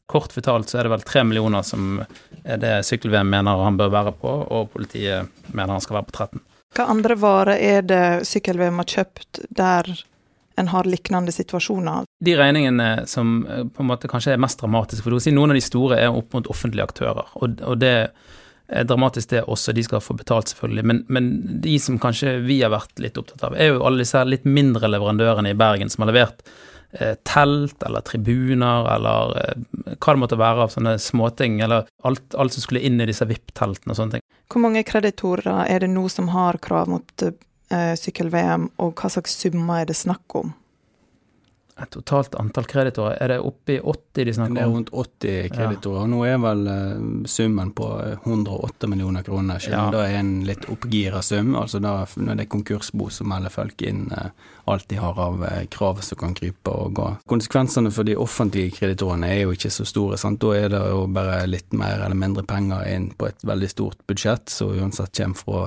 Kort 0.10 0.34
fortalt 0.34 0.72
så 0.72 0.80
er 0.80 0.88
det 0.88 0.96
vel 0.96 1.06
3 1.06 1.24
millioner 1.30 1.66
som 1.68 2.00
er 2.44 2.62
det 2.62 2.74
sykkel-VM 2.88 3.30
mener 3.30 3.64
han 3.64 3.78
bør 3.78 3.94
være 3.94 4.16
på, 4.18 4.34
og 4.50 4.72
politiet 4.74 5.30
mener 5.52 5.76
han 5.76 5.84
skal 5.84 6.00
være 6.00 6.10
på 6.10 6.18
13. 6.18 6.44
Hva 6.76 6.90
andre 6.92 7.16
varer 7.20 7.64
er 7.64 7.86
det 7.88 8.06
sykkel-VM 8.28 8.82
har 8.82 8.92
kjøpt 8.98 9.42
der 9.50 9.92
en 10.58 10.72
har 10.74 10.90
lignende 10.90 11.32
situasjoner? 11.32 12.08
De 12.26 12.34
regningene 12.38 13.06
som 13.10 13.40
eh, 13.46 13.64
på 13.70 13.84
en 13.84 13.92
måte 13.92 14.10
kanskje 14.12 14.34
er 14.36 14.42
mest 14.42 14.60
dramatiske, 14.60 15.04
for 15.06 15.14
du 15.14 15.20
kan 15.20 15.28
si 15.30 15.36
noen 15.36 15.54
av 15.54 15.60
de 15.60 15.64
store 15.66 16.02
er 16.02 16.12
opp 16.12 16.34
mot 16.34 16.50
offentlige 16.52 16.90
aktører. 16.90 17.30
og, 17.38 17.62
og 17.62 17.80
det 17.82 17.96
dramatisk 18.68 19.30
det 19.30 19.46
også, 19.48 19.72
de 19.72 19.84
skal 19.84 20.02
få 20.04 20.14
betalt 20.20 20.52
selvfølgelig. 20.52 20.84
Men, 20.84 21.04
men, 21.08 21.30
de 21.64 21.78
som 21.80 22.00
kanskje 22.00 22.38
vi 22.44 22.60
har 22.62 22.74
vært 22.74 23.00
litt 23.00 23.18
opptatt 23.20 23.46
av, 23.48 23.56
er 23.56 23.72
jo 23.72 23.84
alle 23.88 24.04
disse 24.04 24.24
litt 24.28 24.48
mindre 24.48 24.90
leverandørene 24.92 25.54
i 25.54 25.58
Bergen 25.58 25.92
som 25.92 26.04
har 26.04 26.12
levert 26.12 26.44
telt 27.27 27.84
eller 27.84 28.06
tribuner 28.08 28.88
eller 28.96 29.34
eh, 29.41 29.65
hva 29.98 30.13
det 30.13 30.22
måtte 30.22 30.39
være 30.39 30.67
av 30.67 30.74
sånne 30.74 30.96
småting, 31.01 31.60
eller 31.65 31.89
alt, 32.08 32.36
alt 32.36 32.56
som 32.56 32.63
skulle 32.63 32.84
inn 32.88 33.01
i 33.01 33.10
disse 33.10 33.27
VIP-teltene 33.27 33.94
og 33.94 34.00
sånne 34.00 34.17
ting. 34.17 34.25
Hvor 34.48 34.63
mange 34.63 34.86
kreditorer 34.88 35.65
er 35.67 35.84
det 35.84 35.91
nå 35.91 36.08
som 36.12 36.32
har 36.32 36.60
krav 36.63 36.89
mot 36.91 37.25
eh, 37.27 37.94
sykkel-VM, 38.00 38.70
og 38.84 38.96
hva 38.96 39.12
slags 39.12 39.36
summer 39.41 39.84
er 39.84 39.91
det 39.91 40.00
snakk 40.00 40.39
om? 40.39 40.56
Et 41.78 41.92
totalt 41.94 42.36
antall 42.40 42.66
kreditorer, 42.66 43.18
er 43.22 43.32
det 43.32 43.38
oppe 43.46 43.76
i 43.76 43.78
80 43.80 44.26
de 44.26 44.34
snakker 44.34 44.52
om? 44.52 44.58
Det 44.58 44.64
er 44.64 44.72
rundt 44.74 44.90
80 44.90 45.50
kreditorer. 45.54 46.00
Ja. 46.00 46.10
Nå 46.10 46.22
er 46.26 46.40
vel 46.42 46.64
uh, 46.68 47.26
summen 47.30 47.72
på 47.78 47.90
108 48.24 48.90
millioner 48.90 49.26
kroner, 49.28 49.62
siden 49.62 49.78
ja. 49.78 49.92
det 49.94 50.04
er 50.08 50.18
en 50.20 50.32
litt 50.48 50.66
oppgira 50.74 51.22
sum. 51.26 51.54
Altså 51.60 51.82
da, 51.84 51.94
når 52.16 52.40
det 52.40 52.48
er 52.48 52.52
konkursbo, 52.56 53.12
så 53.14 53.28
melder 53.30 53.54
folk 53.54 53.84
inn 53.86 54.08
uh, 54.10 54.32
alt 54.68 54.88
de 54.90 54.98
har 55.00 55.20
av 55.22 55.46
krav 55.72 56.02
som 56.04 56.20
kan 56.20 56.34
krype 56.38 56.74
og 56.74 56.98
gå. 56.98 57.10
Konsekvensene 57.30 57.94
for 57.94 58.08
de 58.08 58.18
offentlige 58.20 58.74
kreditorene 58.80 59.30
er 59.36 59.44
jo 59.46 59.54
ikke 59.54 59.72
så 59.74 59.86
store. 59.88 60.18
Sant? 60.20 60.42
Da 60.42 60.56
er 60.58 60.74
det 60.74 60.82
jo 60.82 61.06
bare 61.14 61.44
litt 61.50 61.78
mer 61.78 62.02
eller 62.02 62.18
mindre 62.18 62.44
penger 62.48 62.90
inn 62.90 63.12
på 63.18 63.30
et 63.30 63.46
veldig 63.48 63.70
stort 63.72 64.02
budsjett, 64.10 64.50
som 64.52 64.74
uansett 64.74 65.14
kommer 65.22 65.46
fra 65.46 65.62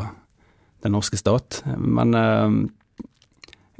den 0.83 0.95
norske 0.97 1.19
stat. 1.21 1.63
Men 1.79 2.15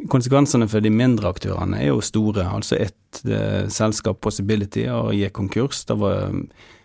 Konsekvensene 0.09 0.69
for 0.71 0.81
de 0.81 0.91
mindre 0.93 1.31
aktørene 1.35 1.81
er 1.83 1.91
jo 1.91 2.01
store. 2.05 2.47
Altså 2.49 2.79
ett 2.81 3.23
eh, 3.27 3.69
selskap, 3.69 4.21
Possibility, 4.21 4.87
har 4.89 5.13
gitt 5.13 5.35
konkurs. 5.37 5.85
Det 5.85 5.97
var 6.01 6.31
um, 6.31 6.45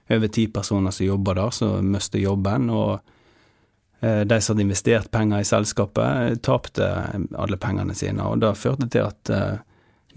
over 0.10 0.27
ti 0.27 0.48
personer 0.48 0.91
som 0.91 1.05
jobba 1.05 1.34
der, 1.34 1.51
som 1.55 1.91
mistet 1.91 2.22
jobben. 2.22 2.69
Og 2.69 3.00
eh, 4.01 4.22
de 4.27 4.41
som 4.41 4.55
hadde 4.55 4.65
investert 4.65 5.12
penger 5.12 5.41
i 5.43 5.48
selskapet, 5.48 6.41
tapte 6.45 6.89
alle 7.38 7.62
pengene 7.62 7.95
sine. 7.95 8.25
Og 8.25 8.41
det 8.43 8.55
førte 8.60 8.89
til 8.91 9.07
at 9.07 9.34
eh, 9.34 9.57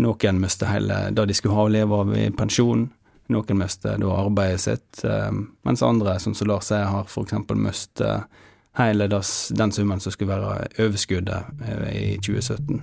noen 0.02 0.42
mistet 0.42 0.70
hele 0.72 1.08
det 1.14 1.28
de 1.28 1.36
skulle 1.36 1.58
ha 1.58 1.66
å 1.68 1.72
leve 1.72 2.02
av 2.02 2.14
i 2.16 2.28
pensjon. 2.34 2.88
Noen 3.28 3.60
mistet 3.60 4.00
da 4.00 4.12
arbeidet 4.16 4.64
sitt, 4.64 5.04
eh, 5.04 5.32
mens 5.68 5.84
andre, 5.84 6.18
som 6.22 6.36
Solar 6.36 6.64
sier, 6.64 6.88
har 6.88 7.08
f.eks. 7.08 7.36
mistet 7.54 8.44
hele 8.78 9.08
den 9.08 9.72
summen 9.72 10.00
som 10.00 10.12
skulle 10.12 10.36
være 10.36 10.68
overskuddet 10.78 11.62
eh, 11.66 11.96
i 11.96 12.18
2017. 12.22 12.80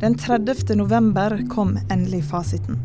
Den 0.00 0.16
30. 0.18 0.74
november 0.76 1.40
kom 1.50 1.78
endelig 1.90 2.24
fasiten. 2.30 2.78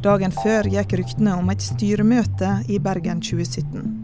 Dagen 0.00 0.32
før 0.32 0.68
gikk 0.70 0.94
ryktene 0.96 1.34
om 1.36 1.50
et 1.52 1.60
styremøte 1.60 2.54
i 2.72 2.78
Bergen 2.80 3.20
2017. 3.20 3.96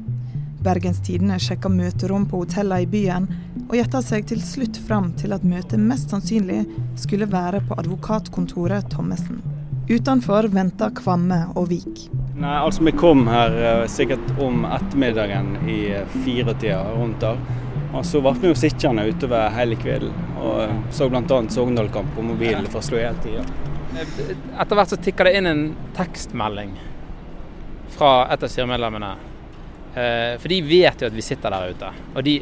Bergens 0.66 0.99
Tidende 1.07 1.38
sjekka 1.40 1.71
møterom 1.71 2.26
på 2.28 2.43
hotellene 2.43 2.83
i 2.83 2.88
byen, 2.90 3.28
og 3.69 3.76
gjetta 3.78 4.02
seg 4.02 4.26
til 4.28 4.43
slutt 4.43 4.76
fram 4.88 5.12
til 5.16 5.33
at 5.37 5.47
møtet 5.47 5.81
mest 5.81 6.11
sannsynlig 6.12 6.64
skulle 6.99 7.31
være 7.31 7.62
på 7.69 7.78
advokatkontoret 7.81 8.90
Thommessen. 8.93 9.40
Utenfor 9.87 10.50
venta 10.50 10.90
Kvamme 10.90 11.45
og 11.55 11.71
Vik. 11.71 12.09
Nei, 12.37 12.57
altså 12.61 12.85
Vi 12.85 12.93
kom 12.93 13.28
her 13.33 13.55
uh, 13.57 13.87
sikkert 13.88 14.33
om 14.40 14.64
ettermiddagen 14.69 15.55
i 15.69 15.78
uh, 15.97 16.16
firetida 16.25 16.83
rundt 16.93 17.21
der. 17.21 17.38
Og 17.97 18.05
Så 18.05 18.21
ble 18.21 18.35
vi 18.43 18.50
jo 18.50 18.57
sittende 18.61 19.07
utover 19.09 19.49
hele 19.57 19.78
kvelden 19.81 20.35
og 20.37 20.93
så 20.93 21.09
bl.a. 21.09 21.38
Sogndal-kamp 21.49 22.11
på 22.12 22.23
mobilen 22.23 22.66
for 22.69 22.83
å 22.83 22.85
slå 22.85 22.99
i 23.00 23.07
hele 23.07 23.23
tida. 23.25 23.45
Etter 23.97 24.76
hvert 24.76 24.93
så 24.93 24.99
tikker 25.00 25.26
det 25.31 25.38
inn 25.38 25.49
en 25.49 25.62
tekstmelding 25.97 26.75
fra 27.97 28.11
et 28.35 28.45
av 28.45 28.52
styremedlemmene. 28.52 29.14
For 29.97 30.52
de 30.52 30.59
vet 30.66 31.00
jo 31.00 31.09
at 31.09 31.16
vi 31.16 31.25
sitter 31.25 31.57
der 31.57 31.73
ute. 31.73 31.88
Og 32.12 32.26
de 32.26 32.35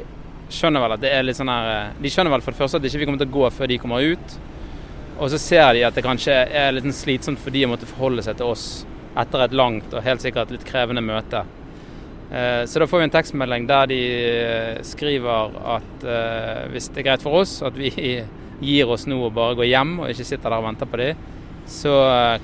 skjønner 0.50 0.82
vel 0.82 0.96
at 0.96 1.04
det 1.04 1.12
er 1.14 1.22
litt 1.22 1.38
sånn 1.38 1.52
her 1.52 1.94
De 2.02 2.10
skjønner 2.10 2.34
vel 2.34 2.42
for 2.42 2.50
det 2.50 2.60
første 2.64 2.80
at 2.80 2.88
ikke 2.88 2.98
vi 2.98 3.04
ikke 3.04 3.12
kommer 3.12 3.22
til 3.22 3.30
å 3.30 3.36
gå 3.36 3.52
før 3.54 3.70
de 3.70 3.78
kommer 3.84 4.08
ut. 4.10 4.34
Og 5.20 5.30
så 5.30 5.38
ser 5.38 5.70
de 5.78 5.86
at 5.86 5.94
det 5.94 6.04
kanskje 6.04 6.34
er 6.50 6.74
litt 6.74 6.88
sånn 6.88 6.98
slitsomt 6.98 7.44
for 7.44 7.54
de 7.54 7.62
å 7.62 7.70
måtte 7.70 7.88
forholde 7.88 8.26
seg 8.26 8.42
til 8.42 8.50
oss 8.50 8.66
etter 9.20 9.44
et 9.44 9.54
langt 9.54 9.92
og 9.94 10.04
helt 10.04 10.24
sikkert 10.24 10.52
litt 10.54 10.66
krevende 10.66 11.04
møte. 11.04 11.44
Eh, 12.30 12.64
så 12.66 12.80
da 12.80 12.88
får 12.88 13.02
vi 13.02 13.06
en 13.08 13.14
tekstmelding 13.14 13.68
der 13.68 13.90
de 13.90 14.00
eh, 14.14 14.80
skriver 14.86 15.54
at 15.76 16.06
eh, 16.08 16.64
hvis 16.72 16.88
det 16.90 17.02
er 17.02 17.08
greit 17.10 17.22
for 17.22 17.42
oss 17.42 17.58
at 17.62 17.76
vi 17.78 17.92
gir 18.64 18.90
oss 18.90 19.06
nå 19.10 19.20
og 19.26 19.34
bare 19.36 19.58
går 19.58 19.70
hjem 19.70 19.94
og 20.00 20.10
ikke 20.10 20.26
sitter 20.26 20.48
der 20.48 20.58
og 20.58 20.68
venter 20.70 20.90
på 20.90 21.00
dem, 21.02 21.30
så 21.68 21.94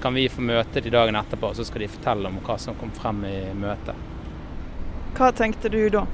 kan 0.00 0.14
vi 0.16 0.30
få 0.32 0.40
møte 0.40 0.80
de 0.80 0.92
dagen 0.92 1.16
etterpå, 1.18 1.50
og 1.50 1.58
så 1.58 1.64
skal 1.68 1.82
de 1.84 1.90
fortelle 1.92 2.28
om 2.30 2.38
hva 2.40 2.54
som 2.60 2.76
kom 2.80 2.88
frem 2.96 3.18
i 3.28 3.36
møtet. 3.52 3.98
Hva 5.18 5.28
tenkte 5.36 5.68
du 5.68 5.82
da? 5.92 6.06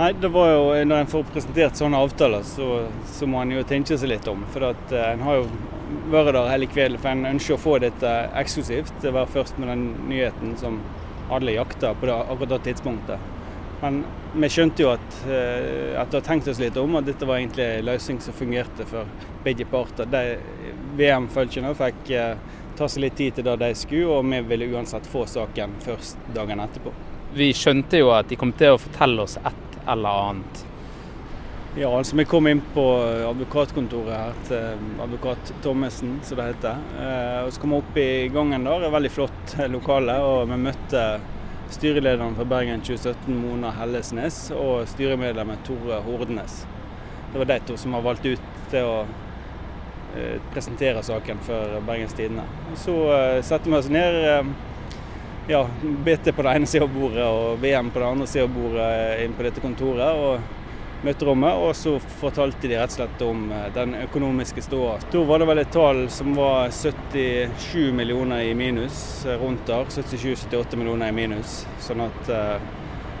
Nei, 0.00 0.12
det 0.20 0.28
var 0.28 0.48
jo, 0.48 0.84
Når 0.84 1.02
en 1.02 1.08
får 1.12 1.26
presentert 1.28 1.76
sånne 1.76 1.98
avtaler, 2.00 2.44
så, 2.48 2.86
så 3.04 3.26
må 3.28 3.42
en 3.42 3.50
jo 3.52 3.64
tenke 3.68 3.98
seg 4.00 4.08
litt 4.08 4.28
om. 4.32 4.46
For 4.54 4.70
at 4.70 4.94
eh, 4.96 5.10
en 5.12 5.24
har 5.26 5.42
jo 5.42 5.50
vært 6.08 6.32
der 6.38 6.48
hele 6.48 6.68
kvelden, 6.70 7.02
for 7.02 7.12
en 7.12 7.28
ønsker 7.34 7.58
å 7.58 7.60
få 7.60 7.74
dette 7.82 8.14
eksklusivt. 8.40 8.94
Det 9.02 9.12
var 9.12 9.28
først 9.28 9.60
med 9.60 9.68
den 9.68 9.84
nyheten 10.08 10.56
som 10.56 10.80
alle 11.28 11.58
jakta 11.58 11.92
på 12.00 12.08
det, 12.08 12.16
akkurat 12.16 12.54
det 12.54 12.60
tidspunktet. 12.70 13.28
Men 13.82 14.00
vi 14.40 14.52
skjønte 14.54 14.86
jo 14.86 14.94
at, 14.94 15.20
eh, 15.28 15.92
at 16.00 16.16
det 16.16 16.24
tenkt 16.24 16.48
oss 16.48 16.64
litt 16.64 16.80
om, 16.80 16.96
at 16.96 17.10
dette 17.10 17.28
var 17.28 17.42
egentlig 17.42 17.68
en 17.68 17.88
løsning 17.90 18.24
som 18.24 18.40
fungerte 18.40 18.88
for 18.88 19.28
begge 19.44 19.68
parter. 19.68 20.08
VM-følgene 20.96 21.76
fikk 21.76 22.14
eh, 22.16 22.36
ta 22.80 22.88
seg 22.88 23.04
litt 23.04 23.20
tid 23.20 23.36
til 23.36 23.52
det 23.52 23.60
de 23.66 23.74
skulle, 23.76 24.08
og 24.08 24.24
vi 24.32 24.40
ville 24.54 24.72
uansett 24.72 25.12
få 25.12 25.28
saken 25.28 25.76
først 25.84 26.30
dagen 26.32 26.64
etterpå. 26.64 26.96
Vi 27.36 27.52
skjønte 27.54 28.00
jo 28.00 28.14
at 28.16 28.32
de 28.32 28.40
kom 28.40 28.56
til 28.56 28.78
å 28.78 28.80
fortelle 28.80 29.28
oss 29.28 29.36
ett 29.44 29.69
eller 29.88 30.08
annet. 30.30 30.66
Ja, 31.76 31.98
altså 31.98 32.16
Vi 32.16 32.24
kom 32.24 32.48
inn 32.50 32.60
på 32.74 32.82
advokatkontoret 33.28 34.10
her 34.10 34.38
til 34.48 34.96
advokat 35.04 35.52
Thommessen, 35.62 36.16
som 36.26 36.40
det 36.40 36.48
heter. 36.48 36.80
Eh, 36.98 37.44
og 37.44 37.52
Så 37.52 37.62
kom 37.62 37.70
vi 37.70 37.78
opp 37.78 38.00
i 38.02 38.28
gangen 38.34 38.66
der, 38.66 38.86
et 38.88 38.92
veldig 38.92 39.10
flott 39.14 39.54
lokale. 39.70 40.16
Og 40.18 40.50
vi 40.50 40.58
møtte 40.64 41.04
styrelederen 41.70 42.34
for 42.34 42.50
Bergen 42.50 42.82
2017, 42.82 43.30
Mona 43.38 43.70
Hellesnes, 43.78 44.48
og 44.50 44.88
styremedlemmet 44.90 45.62
Tore 45.68 46.00
Hordenes. 46.02 46.64
Det 47.30 47.38
var 47.38 47.52
de 47.52 47.60
to 47.68 47.76
som 47.78 47.94
var 47.94 48.02
valgt 48.08 48.26
ut 48.26 48.50
til 48.72 48.90
å 48.90 48.96
eh, 50.18 50.42
presentere 50.50 51.06
saken 51.06 51.38
for 51.46 51.78
Bergens 51.86 52.18
Tidende. 52.18 52.48
Så 52.74 52.98
satte 53.46 53.70
vi 53.70 53.78
oss 53.78 53.92
ned. 53.94 54.50
Eh, 55.50 55.52
ja, 55.52 55.66
BT 56.04 56.32
på 56.32 56.42
den 56.42 56.56
ene 56.56 56.66
sida 56.66 56.84
av 56.84 56.94
bordet 56.94 57.26
og 57.26 57.58
VM 57.58 57.90
på 57.90 57.98
den 57.98 58.08
andre 58.08 58.26
sida 58.26 58.44
av 58.44 58.54
bordet 58.54 59.24
inn 59.24 59.34
på 59.34 59.42
dette 59.42 59.60
kontoret. 59.60 60.14
og 60.14 60.56
møterommet, 61.00 61.56
og 61.56 61.70
så 61.72 61.94
fortalte 62.20 62.68
de 62.68 62.76
rett 62.76 62.92
og 62.92 62.98
slett 62.98 63.22
om 63.24 63.46
den 63.72 63.94
økonomiske 64.02 64.60
ståa. 64.60 64.98
Da 65.08 65.22
var 65.24 65.40
det 65.40 65.46
vel 65.48 65.60
et 65.62 65.70
tall 65.72 66.02
som 66.12 66.34
var 66.36 66.68
77 66.68 67.88
millioner 67.96 68.44
i 68.44 68.52
minus 68.54 69.24
rundt 69.40 69.64
der. 69.66 69.88
77-78 69.88 70.76
millioner 70.76 71.08
i 71.08 71.16
minus. 71.16 71.62
Sånn 71.80 72.04
at 72.04 72.28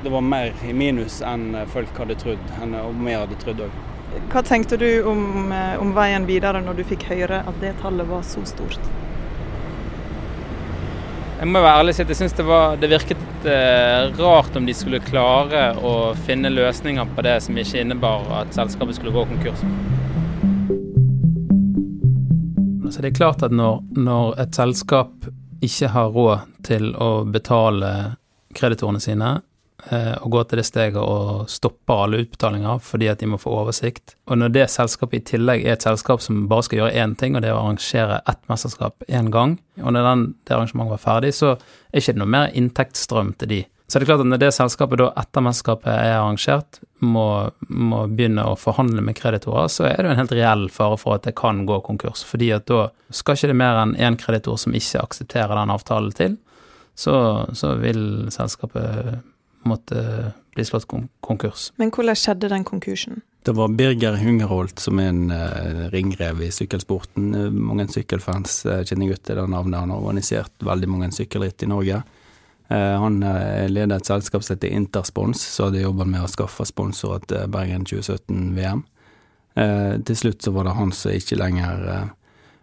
det 0.04 0.12
var 0.12 0.20
mer 0.20 0.52
i 0.68 0.74
minus 0.76 1.22
enn 1.24 1.56
folk 1.72 1.96
hadde 1.96 2.18
trodd, 2.20 2.52
og 2.68 3.00
vi 3.00 3.16
hadde 3.16 3.40
trodd 3.40 3.64
òg. 3.64 3.80
Hva 4.30 4.42
tenkte 4.42 4.76
du 4.76 5.02
om, 5.06 5.52
eh, 5.52 5.80
om, 5.80 5.92
veien 5.94 6.26
videre 6.26 6.60
når 6.64 6.80
du 6.80 6.84
fikk 6.84 7.04
høre 7.10 7.44
at 7.46 7.60
det 7.62 7.76
tallet 7.82 8.08
var 8.08 8.22
så 8.26 8.42
stort? 8.44 8.80
Jeg 11.40 11.48
må 11.48 11.60
være 11.64 11.78
ærlig 11.80 11.94
og 11.94 11.96
si 11.96 12.02
at 12.04 12.10
jeg 12.12 12.18
syns 12.18 12.34
det, 12.36 12.44
det, 12.82 12.88
virket 12.92 13.46
eh, 13.48 14.10
rart 14.18 14.56
om 14.58 14.66
de 14.68 14.74
skulle 14.76 14.98
klare 15.00 15.70
å 15.80 16.12
finne 16.26 16.50
løsninger 16.52 17.14
på 17.16 17.24
det 17.24 17.38
som 17.40 17.56
ikke 17.56 17.80
innebar 17.80 18.26
at 18.42 18.52
selskapet 18.52 18.98
skulle 18.98 19.14
gå 19.14 19.22
konkurs. 19.30 19.62
Så 22.92 23.00
det 23.00 23.14
er 23.14 23.16
klart 23.16 23.40
at 23.46 23.54
når, 23.56 23.80
når 23.96 24.36
et 24.44 24.60
selskap 24.60 25.30
ikke 25.64 25.88
har 25.94 26.12
råd 26.12 26.44
til 26.68 26.90
å 27.00 27.24
betale 27.24 27.94
kreditorene 28.52 29.00
sine, 29.00 29.38
og 29.90 30.28
gå 30.34 30.42
til 30.44 30.60
det 30.60 30.66
steget 30.68 30.98
og 31.00 31.48
stoppe 31.50 31.94
alle 31.94 32.20
utbetalinger 32.24 32.82
fordi 32.84 33.08
at 33.10 33.22
de 33.22 33.28
må 33.30 33.38
få 33.40 33.52
oversikt. 33.62 34.14
Og 34.30 34.38
når 34.40 34.54
det 34.54 34.68
selskapet 34.72 35.20
i 35.20 35.26
tillegg 35.32 35.64
er 35.64 35.76
et 35.76 35.86
selskap 35.86 36.22
som 36.24 36.46
bare 36.50 36.66
skal 36.66 36.82
gjøre 36.82 37.02
én 37.04 37.16
ting, 37.18 37.34
og 37.34 37.42
det 37.42 37.50
er 37.50 37.56
å 37.56 37.64
arrangere 37.64 38.20
ett 38.30 38.40
mesterskap 38.50 39.08
én 39.08 39.32
gang, 39.34 39.58
og 39.80 39.96
når 39.96 40.08
den, 40.10 40.24
det 40.44 40.56
arrangementet 40.56 40.96
var 40.96 41.04
ferdig, 41.04 41.34
så 41.36 41.54
er 41.56 42.02
ikke 42.02 42.16
det 42.16 42.22
noe 42.22 42.34
mer 42.36 42.56
inntektsstrøm 42.60 43.34
til 43.40 43.54
de. 43.54 43.60
Så 43.90 43.98
det 43.98 44.04
er 44.04 44.12
klart 44.12 44.22
at 44.22 44.28
når 44.30 44.38
det 44.38 44.52
selskapet 44.54 45.00
da 45.00 45.08
etter 45.18 45.42
mesterskapet 45.42 45.88
er 45.90 46.12
arrangert, 46.20 46.78
må, 47.02 47.24
må 47.66 48.04
begynne 48.06 48.44
å 48.46 48.52
forhandle 48.54 49.02
med 49.02 49.16
kreditorer, 49.18 49.66
så 49.66 49.88
er 49.88 49.96
det 49.98 50.06
jo 50.06 50.12
en 50.12 50.20
helt 50.20 50.34
reell 50.36 50.62
fare 50.70 50.98
for 51.00 51.16
at 51.16 51.26
det 51.26 51.34
kan 51.40 51.64
gå 51.66 51.80
konkurs. 51.88 52.22
Fordi 52.28 52.52
at 52.54 52.68
da 52.70 52.84
skal 53.10 53.34
ikke 53.34 53.50
det 53.50 53.56
mer 53.58 53.80
enn 53.80 53.96
én 53.98 54.18
kreditor 54.20 54.60
som 54.62 54.76
ikke 54.78 55.02
aksepterer 55.02 55.58
den 55.58 55.74
avtalen 55.74 56.14
til, 56.14 56.38
så, 56.94 57.16
så 57.56 57.72
vil 57.80 58.30
selskapet 58.30 59.24
måtte 59.68 60.32
bli 60.54 60.64
slått 60.64 60.88
konkurs. 61.20 61.70
Men 61.76 61.92
hvordan 61.94 62.18
skjedde 62.18 62.50
den 62.52 62.64
konkursen? 62.64 63.22
Det 63.42 63.54
var 63.56 63.72
Birger 63.72 64.18
Hungerholt, 64.20 64.80
som 64.82 64.98
er 65.00 65.08
en 65.08 65.30
uh, 65.32 65.86
ringrev 65.94 66.42
i 66.44 66.50
sykkelsporten. 66.52 67.30
Eh, 67.34 67.46
mange 67.50 67.86
sykkelfans 67.88 68.58
uh, 68.68 68.80
kjenner 68.84 69.14
godt 69.14 69.24
til 69.30 69.40
det 69.40 69.46
navnet. 69.48 69.80
Han 69.80 69.94
har 69.94 70.02
organisert 70.02 70.66
veldig 70.66 70.90
mange 70.92 71.08
sykkelritt 71.16 71.64
i 71.64 71.70
Norge. 71.70 72.02
Han 72.70 73.16
leder 73.18 73.96
et 73.96 74.06
selskap 74.06 74.44
som 74.46 74.54
heter 74.54 74.70
Interspons, 74.70 75.40
som 75.42 75.66
hadde 75.66 75.80
jobba 75.80 76.04
med 76.06 76.22
å 76.22 76.28
skaffe 76.30 76.62
sponsorer 76.68 77.24
til 77.26 77.48
Bergen 77.50 77.82
2017-VM. 77.82 78.84
til 80.06 80.18
slutt 80.20 80.46
så 80.46 80.52
var 80.54 80.68
det 80.68 80.76
han 80.76 80.92
som 80.94 81.10
ikke 81.10 81.40
lenger 81.40 81.82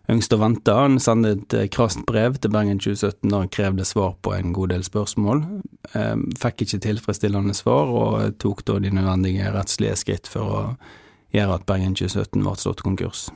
Yngst 0.07 0.31
og 0.37 0.39
vente. 0.39 0.71
Han 0.71 1.01
sendte 1.03 1.33
et 1.35 1.53
eh, 1.57 1.69
krast 1.71 2.05
brev 2.07 2.37
til 2.39 2.53
Bergen 2.53 2.79
2017 2.79 3.27
der 3.27 3.41
han 3.43 3.51
krevde 3.51 3.87
svar 3.87 4.13
på 4.23 4.31
en 4.37 4.53
god 4.55 4.71
del 4.71 4.85
spørsmål. 4.87 5.41
Ehm, 5.99 6.29
fikk 6.39 6.63
ikke 6.63 6.79
tilfredsstillende 6.85 7.55
svar, 7.57 7.91
og 7.91 8.37
tok 8.39 8.63
da 8.67 8.77
de 8.83 8.93
nødvendige 8.95 9.51
rettslige 9.51 9.97
skritt 9.99 10.29
for 10.31 10.53
å 10.53 10.61
gjøre 11.35 11.59
at 11.59 11.67
Bergen 11.67 11.97
2017 11.99 12.39
ble 12.39 12.55
slått 12.55 12.85
konkurs. 12.87 13.27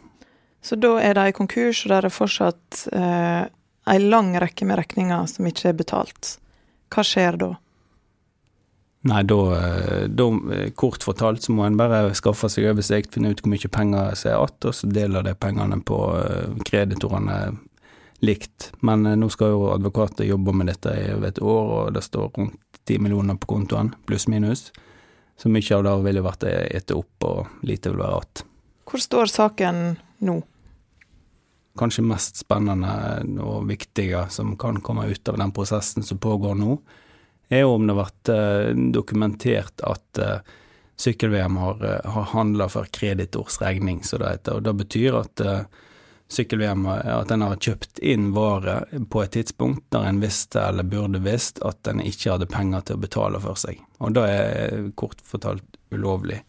Så 0.63 0.77
da 0.79 0.93
er 1.01 1.17
de 1.17 1.33
konkurs, 1.35 1.83
og 1.83 1.91
det 1.91 1.99
er 1.99 2.13
fortsatt 2.13 2.85
eh, 2.93 3.43
en 3.91 4.07
lang 4.13 4.31
rekke 4.39 4.67
med 4.69 4.79
regninger 4.79 5.27
som 5.27 5.49
ikke 5.49 5.73
er 5.73 5.77
betalt. 5.77 6.35
Hva 6.93 7.03
skjer 7.07 7.39
da? 7.41 7.51
Nei, 9.01 9.23
da, 9.23 9.57
eh, 9.57 10.07
da, 10.07 10.27
eh, 10.53 10.69
kort 10.77 11.03
fortalt, 11.03 11.41
så 11.41 11.51
må 11.51 11.65
en 11.65 11.77
bare 11.77 12.13
skaffe 12.13 12.49
seg 12.53 12.67
oversikt, 12.69 13.15
finne 13.15 13.31
ut 13.33 13.41
hvor 13.41 13.49
mye 13.49 13.71
penger 13.73 14.13
som 14.15 14.29
er 14.29 14.35
igjen, 14.35 14.67
og 14.69 14.75
så 14.77 14.89
deler 14.93 15.25
de 15.25 15.33
pengene 15.33 15.79
på 15.81 15.97
eh, 16.19 16.53
kreditorene 16.67 17.39
likt. 18.21 18.69
Men 18.85 19.09
nå 19.17 19.31
skal 19.33 19.55
jo 19.55 19.71
advokater 19.73 20.29
jobbe 20.29 20.53
med 20.53 20.69
dette 20.69 20.93
i 20.93 21.09
et 21.17 21.41
år, 21.41 21.73
og 21.79 21.97
det 21.97 22.05
står 22.05 22.29
rundt 22.37 22.83
ti 22.85 22.99
millioner 23.01 23.41
på 23.41 23.49
kontoen, 23.49 23.89
pluss 24.05 24.27
minus. 24.29 24.69
Så 25.37 25.49
mye 25.49 25.73
av 25.73 25.83
det 25.87 25.97
ville 26.05 26.21
vært 26.21 26.45
etter 26.45 27.01
opp, 27.01 27.25
og 27.25 27.65
lite 27.65 27.89
vil 27.89 28.03
være 28.03 28.21
igjen. 28.21 28.47
Hvor 28.85 29.01
står 29.01 29.33
saken 29.33 29.85
nå? 30.27 30.41
Kanskje 31.79 32.05
mest 32.05 32.37
spennende 32.37 32.91
og 33.41 33.65
viktige 33.65 34.27
som 34.29 34.53
kan 34.59 34.77
komme 34.83 35.07
ut 35.09 35.29
av 35.31 35.39
den 35.41 35.53
prosessen 35.55 36.05
som 36.05 36.19
pågår 36.21 36.59
nå 36.59 36.75
er 37.57 37.65
jo 37.65 37.75
om 37.75 37.87
det 37.87 37.93
har 37.93 38.05
vært 38.05 38.29
eh, 38.31 38.81
dokumentert 38.95 39.81
at 39.83 40.19
eh, 40.23 40.51
sykkel-VM 41.01 41.57
har, 41.57 41.85
eh, 41.85 42.11
har 42.11 42.29
handla 42.31 42.69
for 42.71 42.87
kreditors 42.95 43.61
regning, 43.61 44.03
så 44.03 44.17
det 44.21 44.29
heter. 44.29 44.59
Og 44.59 44.63
det 44.63 44.73
betyr 44.83 45.17
at 45.19 45.43
sykkel-VM 46.31 46.85
at 46.87 47.31
en 47.35 47.43
har 47.43 47.59
kjøpt 47.59 47.99
inn 47.99 48.29
vare 48.31 48.77
på 49.11 49.23
et 49.23 49.33
tidspunkt 49.35 49.83
der 49.91 50.07
en 50.07 50.21
visste 50.23 50.61
eller 50.63 50.87
burde 50.87 51.19
visst 51.19 51.59
at 51.67 51.89
en 51.91 51.99
ikke 51.99 52.31
hadde 52.31 52.47
penger 52.47 52.85
til 52.87 52.99
å 52.99 53.03
betale 53.03 53.41
for 53.43 53.59
seg. 53.59 53.81
Og 53.99 54.15
det 54.15 54.23
er 54.31 54.87
kort 54.95 55.19
fortalt 55.27 55.67
ulovlig, 55.91 56.39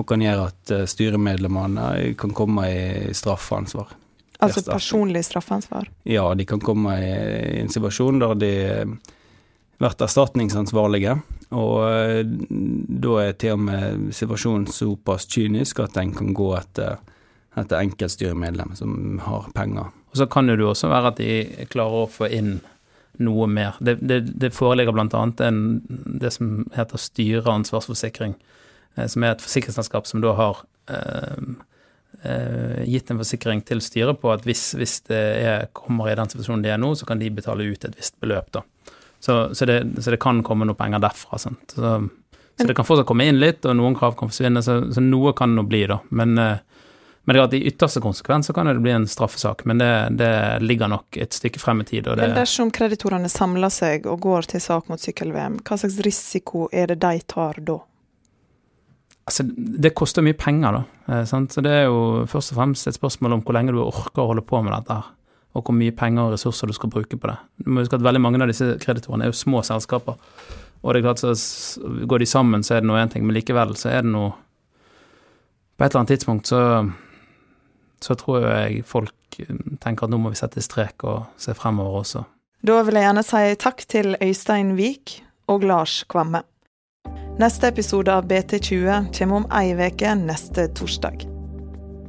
og 0.00 0.08
kan 0.08 0.24
gjøre 0.24 0.48
at 0.48 0.72
styremedlemmene 0.88 2.14
kan 2.16 2.32
komme 2.36 2.64
i 2.72 3.12
straffansvar. 3.12 3.92
Altså 4.40 4.64
personlig 4.70 5.26
straffansvar? 5.28 5.90
Ja, 6.08 6.30
de 6.34 6.48
kan 6.48 6.64
komme 6.64 6.96
i 6.96 7.60
en 7.60 7.68
situasjon 7.72 8.24
der 8.24 8.34
de 8.40 8.54
vært 9.82 10.04
erstatningsansvarlige. 10.06 11.18
Og 11.56 11.74
eh, 11.86 12.22
da 12.26 13.18
er 13.22 13.36
til 13.38 13.56
og 13.56 13.66
med 13.68 14.08
situasjonen 14.16 14.66
såpass 14.72 15.28
kynisk 15.30 15.82
at 15.84 15.98
en 16.00 16.14
kan 16.16 16.32
gå 16.36 16.50
etter, 16.58 16.98
etter 17.56 17.82
enkeltstyremedlem 17.82 18.74
som 18.78 19.20
har 19.26 19.50
penger. 19.54 19.92
Og 20.10 20.22
Så 20.22 20.26
kan 20.32 20.48
det 20.48 20.58
jo 20.58 20.72
også 20.72 20.90
være 20.90 21.12
at 21.12 21.20
de 21.20 21.66
klarer 21.70 22.06
å 22.06 22.10
få 22.10 22.30
inn 22.32 22.58
noe 23.22 23.46
mer. 23.48 23.78
Det, 23.80 23.98
det, 24.04 24.20
det 24.36 24.52
foreligger 24.54 24.92
bl.a. 24.92 25.22
det 26.20 26.32
som 26.34 26.66
heter 26.76 27.00
styreansvarsforsikring, 27.00 28.36
eh, 28.96 29.08
som 29.08 29.24
er 29.24 29.34
et 29.34 29.44
forsikringsselskap 29.44 30.08
som 30.08 30.24
da 30.24 30.34
har 30.36 30.62
eh, 30.92 31.46
eh, 32.22 32.82
gitt 32.90 33.12
en 33.12 33.22
forsikring 33.22 33.62
til 33.66 33.80
styret 33.84 34.20
på 34.20 34.32
at 34.34 34.44
hvis, 34.48 34.68
hvis 34.76 34.98
det 35.08 35.22
er, 35.46 35.68
kommer 35.76 36.10
i 36.10 36.18
den 36.18 36.32
situasjonen 36.32 36.64
de 36.66 36.74
er 36.74 36.82
nå, 36.82 36.92
så 36.98 37.08
kan 37.08 37.22
de 37.22 37.32
betale 37.32 37.68
ut 37.70 37.88
et 37.88 37.96
visst 37.96 38.18
beløp. 38.20 38.50
da. 38.58 38.64
Så, 39.26 39.54
så, 39.54 39.66
det, 39.66 40.02
så, 40.02 40.10
det, 40.10 40.16
kan 40.16 40.42
komme 40.46 40.68
noe 40.68 40.78
penger 40.78 41.00
derfra. 41.02 41.38
Så, 41.38 41.50
så, 41.74 41.96
det 42.56 42.74
kan 42.78 42.86
fortsatt 42.86 43.08
komme 43.08 43.24
inn 43.26 43.40
litt, 43.42 43.66
og 43.66 43.74
noen 43.74 43.96
krav 43.98 44.14
kan 44.14 44.30
forsvinne. 44.30 44.62
Så, 44.62 44.76
noe 45.02 45.32
kan 45.34 45.50
det 45.50 45.58
nå 45.58 45.64
bli, 45.66 45.80
da. 45.90 45.96
Men, 46.14 46.38
eh, 46.38 46.60
men 47.26 47.40
i 47.58 47.64
ytterste 47.66 47.98
konsekvens 48.04 48.46
så 48.46 48.54
kan 48.54 48.70
det 48.70 48.76
bli 48.84 48.92
en 48.94 49.08
straffesak. 49.10 49.64
Men 49.66 49.82
det, 49.82 49.90
det 50.20 50.30
ligger 50.62 50.92
nok 50.92 51.18
et 51.18 51.34
stykke 51.34 51.58
frem 51.58 51.82
i 51.82 51.88
tid. 51.88 52.06
men 52.06 52.36
dersom 52.38 52.70
kreditorene 52.70 53.26
samler 53.26 53.74
seg 53.74 54.06
og 54.06 54.22
går 54.22 54.46
til 54.54 54.62
sak 54.62 54.86
mot 54.92 55.02
sykkel-VM, 55.02 55.58
hva 55.66 55.80
slags 55.82 55.98
risiko 56.06 56.68
er 56.70 56.94
det 56.94 57.00
de 57.02 57.26
tar 57.26 57.58
da? 57.66 57.80
Altså, 59.26 59.42
det 59.58 59.90
koster 59.98 60.22
mye 60.22 60.38
penger, 60.38 60.78
da. 60.78 60.86
Eh, 61.10 61.26
så 61.26 61.66
det 61.66 61.74
er 61.82 61.88
jo 61.90 62.28
først 62.30 62.54
og 62.54 62.62
fremst 62.62 62.86
et 62.86 63.02
spørsmål 63.02 63.40
om 63.40 63.42
hvor 63.42 63.58
lenge 63.58 63.74
du 63.74 63.82
orker 63.82 64.22
å 64.22 64.30
holde 64.30 64.46
på 64.46 64.62
med 64.62 64.76
dette. 64.78 65.02
her 65.02 65.12
og 65.56 65.64
hvor 65.64 65.76
mye 65.76 65.94
penger 65.96 66.26
og 66.26 66.34
ressurser 66.34 66.68
du 66.68 66.74
skal 66.76 66.92
bruke 66.92 67.16
på 67.16 67.30
det. 67.30 67.36
Du 67.64 67.70
må 67.72 67.82
huske 67.82 67.96
at 67.96 68.04
Veldig 68.04 68.20
mange 68.22 68.40
av 68.42 68.50
disse 68.50 68.74
kreditorene 68.82 69.26
er 69.26 69.32
jo 69.32 69.38
små 69.38 69.62
selskaper. 69.64 70.18
Og 70.82 70.92
det 70.92 71.00
er 71.00 71.06
klart, 71.08 71.22
så 71.22 71.80
går 72.06 72.22
de 72.22 72.28
sammen, 72.28 72.62
så 72.62 72.76
er 72.76 72.84
det 72.84 72.90
nå 72.90 72.98
én 73.00 73.10
ting, 73.10 73.24
men 73.26 73.34
likevel 73.34 73.74
så 73.78 73.90
er 73.90 74.04
det 74.04 74.12
noe 74.12 74.34
På 75.76 75.84
et 75.84 75.90
eller 75.90 76.00
annet 76.00 76.12
tidspunkt 76.14 76.48
så, 76.48 76.60
så 78.00 78.14
tror 78.16 78.46
jeg 78.46 78.84
folk 78.88 79.12
tenker 79.82 80.06
at 80.06 80.12
nå 80.12 80.16
må 80.16 80.30
vi 80.32 80.38
sette 80.40 80.62
strek 80.64 81.04
og 81.04 81.26
se 81.36 81.52
fremover 81.52 81.98
også. 82.00 82.22
Da 82.64 82.78
vil 82.86 82.96
jeg 82.96 83.04
gjerne 83.04 83.24
si 83.26 83.42
takk 83.60 83.84
til 83.84 84.16
Øystein 84.24 84.72
Vik 84.78 85.18
og 85.52 85.66
Lars 85.68 85.98
Kvamme. 86.08 86.40
Neste 87.36 87.68
episode 87.68 88.08
av 88.08 88.24
BT20 88.30 89.10
kommer 89.18 89.42
om 89.42 89.50
ei 89.52 89.74
uke 89.76 90.14
neste 90.16 90.70
torsdag. 90.72 91.26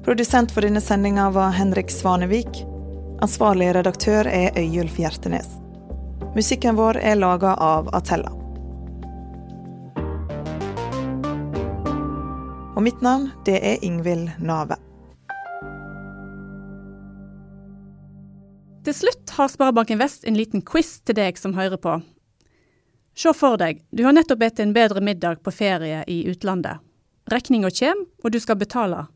Produsent 0.07 0.55
for 0.55 0.63
denne 0.63 0.79
sendinga 0.79 1.27
var 1.35 1.51
Henrik 1.59 1.91
Svanevik. 1.91 2.63
Ansvarlig 3.17 3.71
redaktør 3.73 4.27
er 4.29 4.53
Øyulf 4.61 4.99
Hjertenes. 5.01 5.47
Musikken 6.35 6.75
vår 6.77 6.99
er 7.01 7.15
laga 7.17 7.55
av 7.57 7.87
Atella. 7.97 8.29
Og 12.77 12.83
mitt 12.85 13.01
navn 13.01 13.31
det 13.47 13.55
er 13.57 13.81
Ingvild 13.81 14.35
Nave. 14.37 14.77
Til 18.85 18.97
slutt 18.99 19.33
har 19.39 19.49
Sparebanken 19.49 19.97
Vest 19.97 20.29
en 20.29 20.37
liten 20.37 20.61
quiz 20.61 20.99
til 21.01 21.17
deg 21.17 21.41
som 21.41 21.57
hører 21.57 21.81
på. 21.81 21.95
Se 23.17 23.33
for 23.33 23.57
deg, 23.57 23.81
du 23.89 24.05
har 24.05 24.13
nettopp 24.13 24.43
spist 24.43 24.61
en 24.61 24.77
bedre 24.77 25.01
middag 25.01 25.41
på 25.41 25.55
ferie 25.57 26.03
i 26.05 26.19
utlandet. 26.29 26.85
Regninga 27.33 27.73
kommer, 27.81 28.05
og 28.21 28.31
du 28.31 28.39
skal 28.39 28.61
betale. 28.61 29.07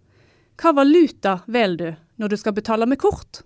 Hva 0.57 0.73
valuta 0.81 1.37
velger 1.45 1.93
du 1.93 2.03
når 2.17 2.33
du 2.33 2.37
skal 2.41 2.57
betale 2.57 2.89
med 2.89 2.97
kort? 2.97 3.45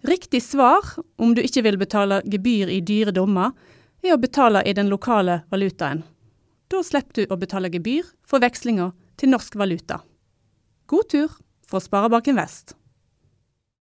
Riktig 0.00 0.42
svar, 0.42 0.84
om 1.16 1.34
du 1.34 1.42
ikke 1.44 1.62
vil 1.66 1.76
betale 1.80 2.22
gebyr 2.24 2.70
i 2.72 2.80
dyre 2.80 3.12
dommer, 3.12 3.52
er 4.00 4.14
å 4.16 4.20
betale 4.20 4.62
i 4.64 4.72
den 4.72 4.88
lokale 4.88 5.42
valutaen. 5.52 6.02
Da 6.72 6.80
slipper 6.86 7.20
du 7.20 7.34
å 7.34 7.36
betale 7.36 7.68
gebyr 7.68 8.06
for 8.24 8.40
vekslinga 8.40 8.90
til 9.20 9.34
norsk 9.34 9.58
valuta. 9.60 10.00
God 10.88 11.10
tur 11.12 11.34
fra 11.68 11.82
Sparebanken 11.84 12.38
Vest. 12.40 12.79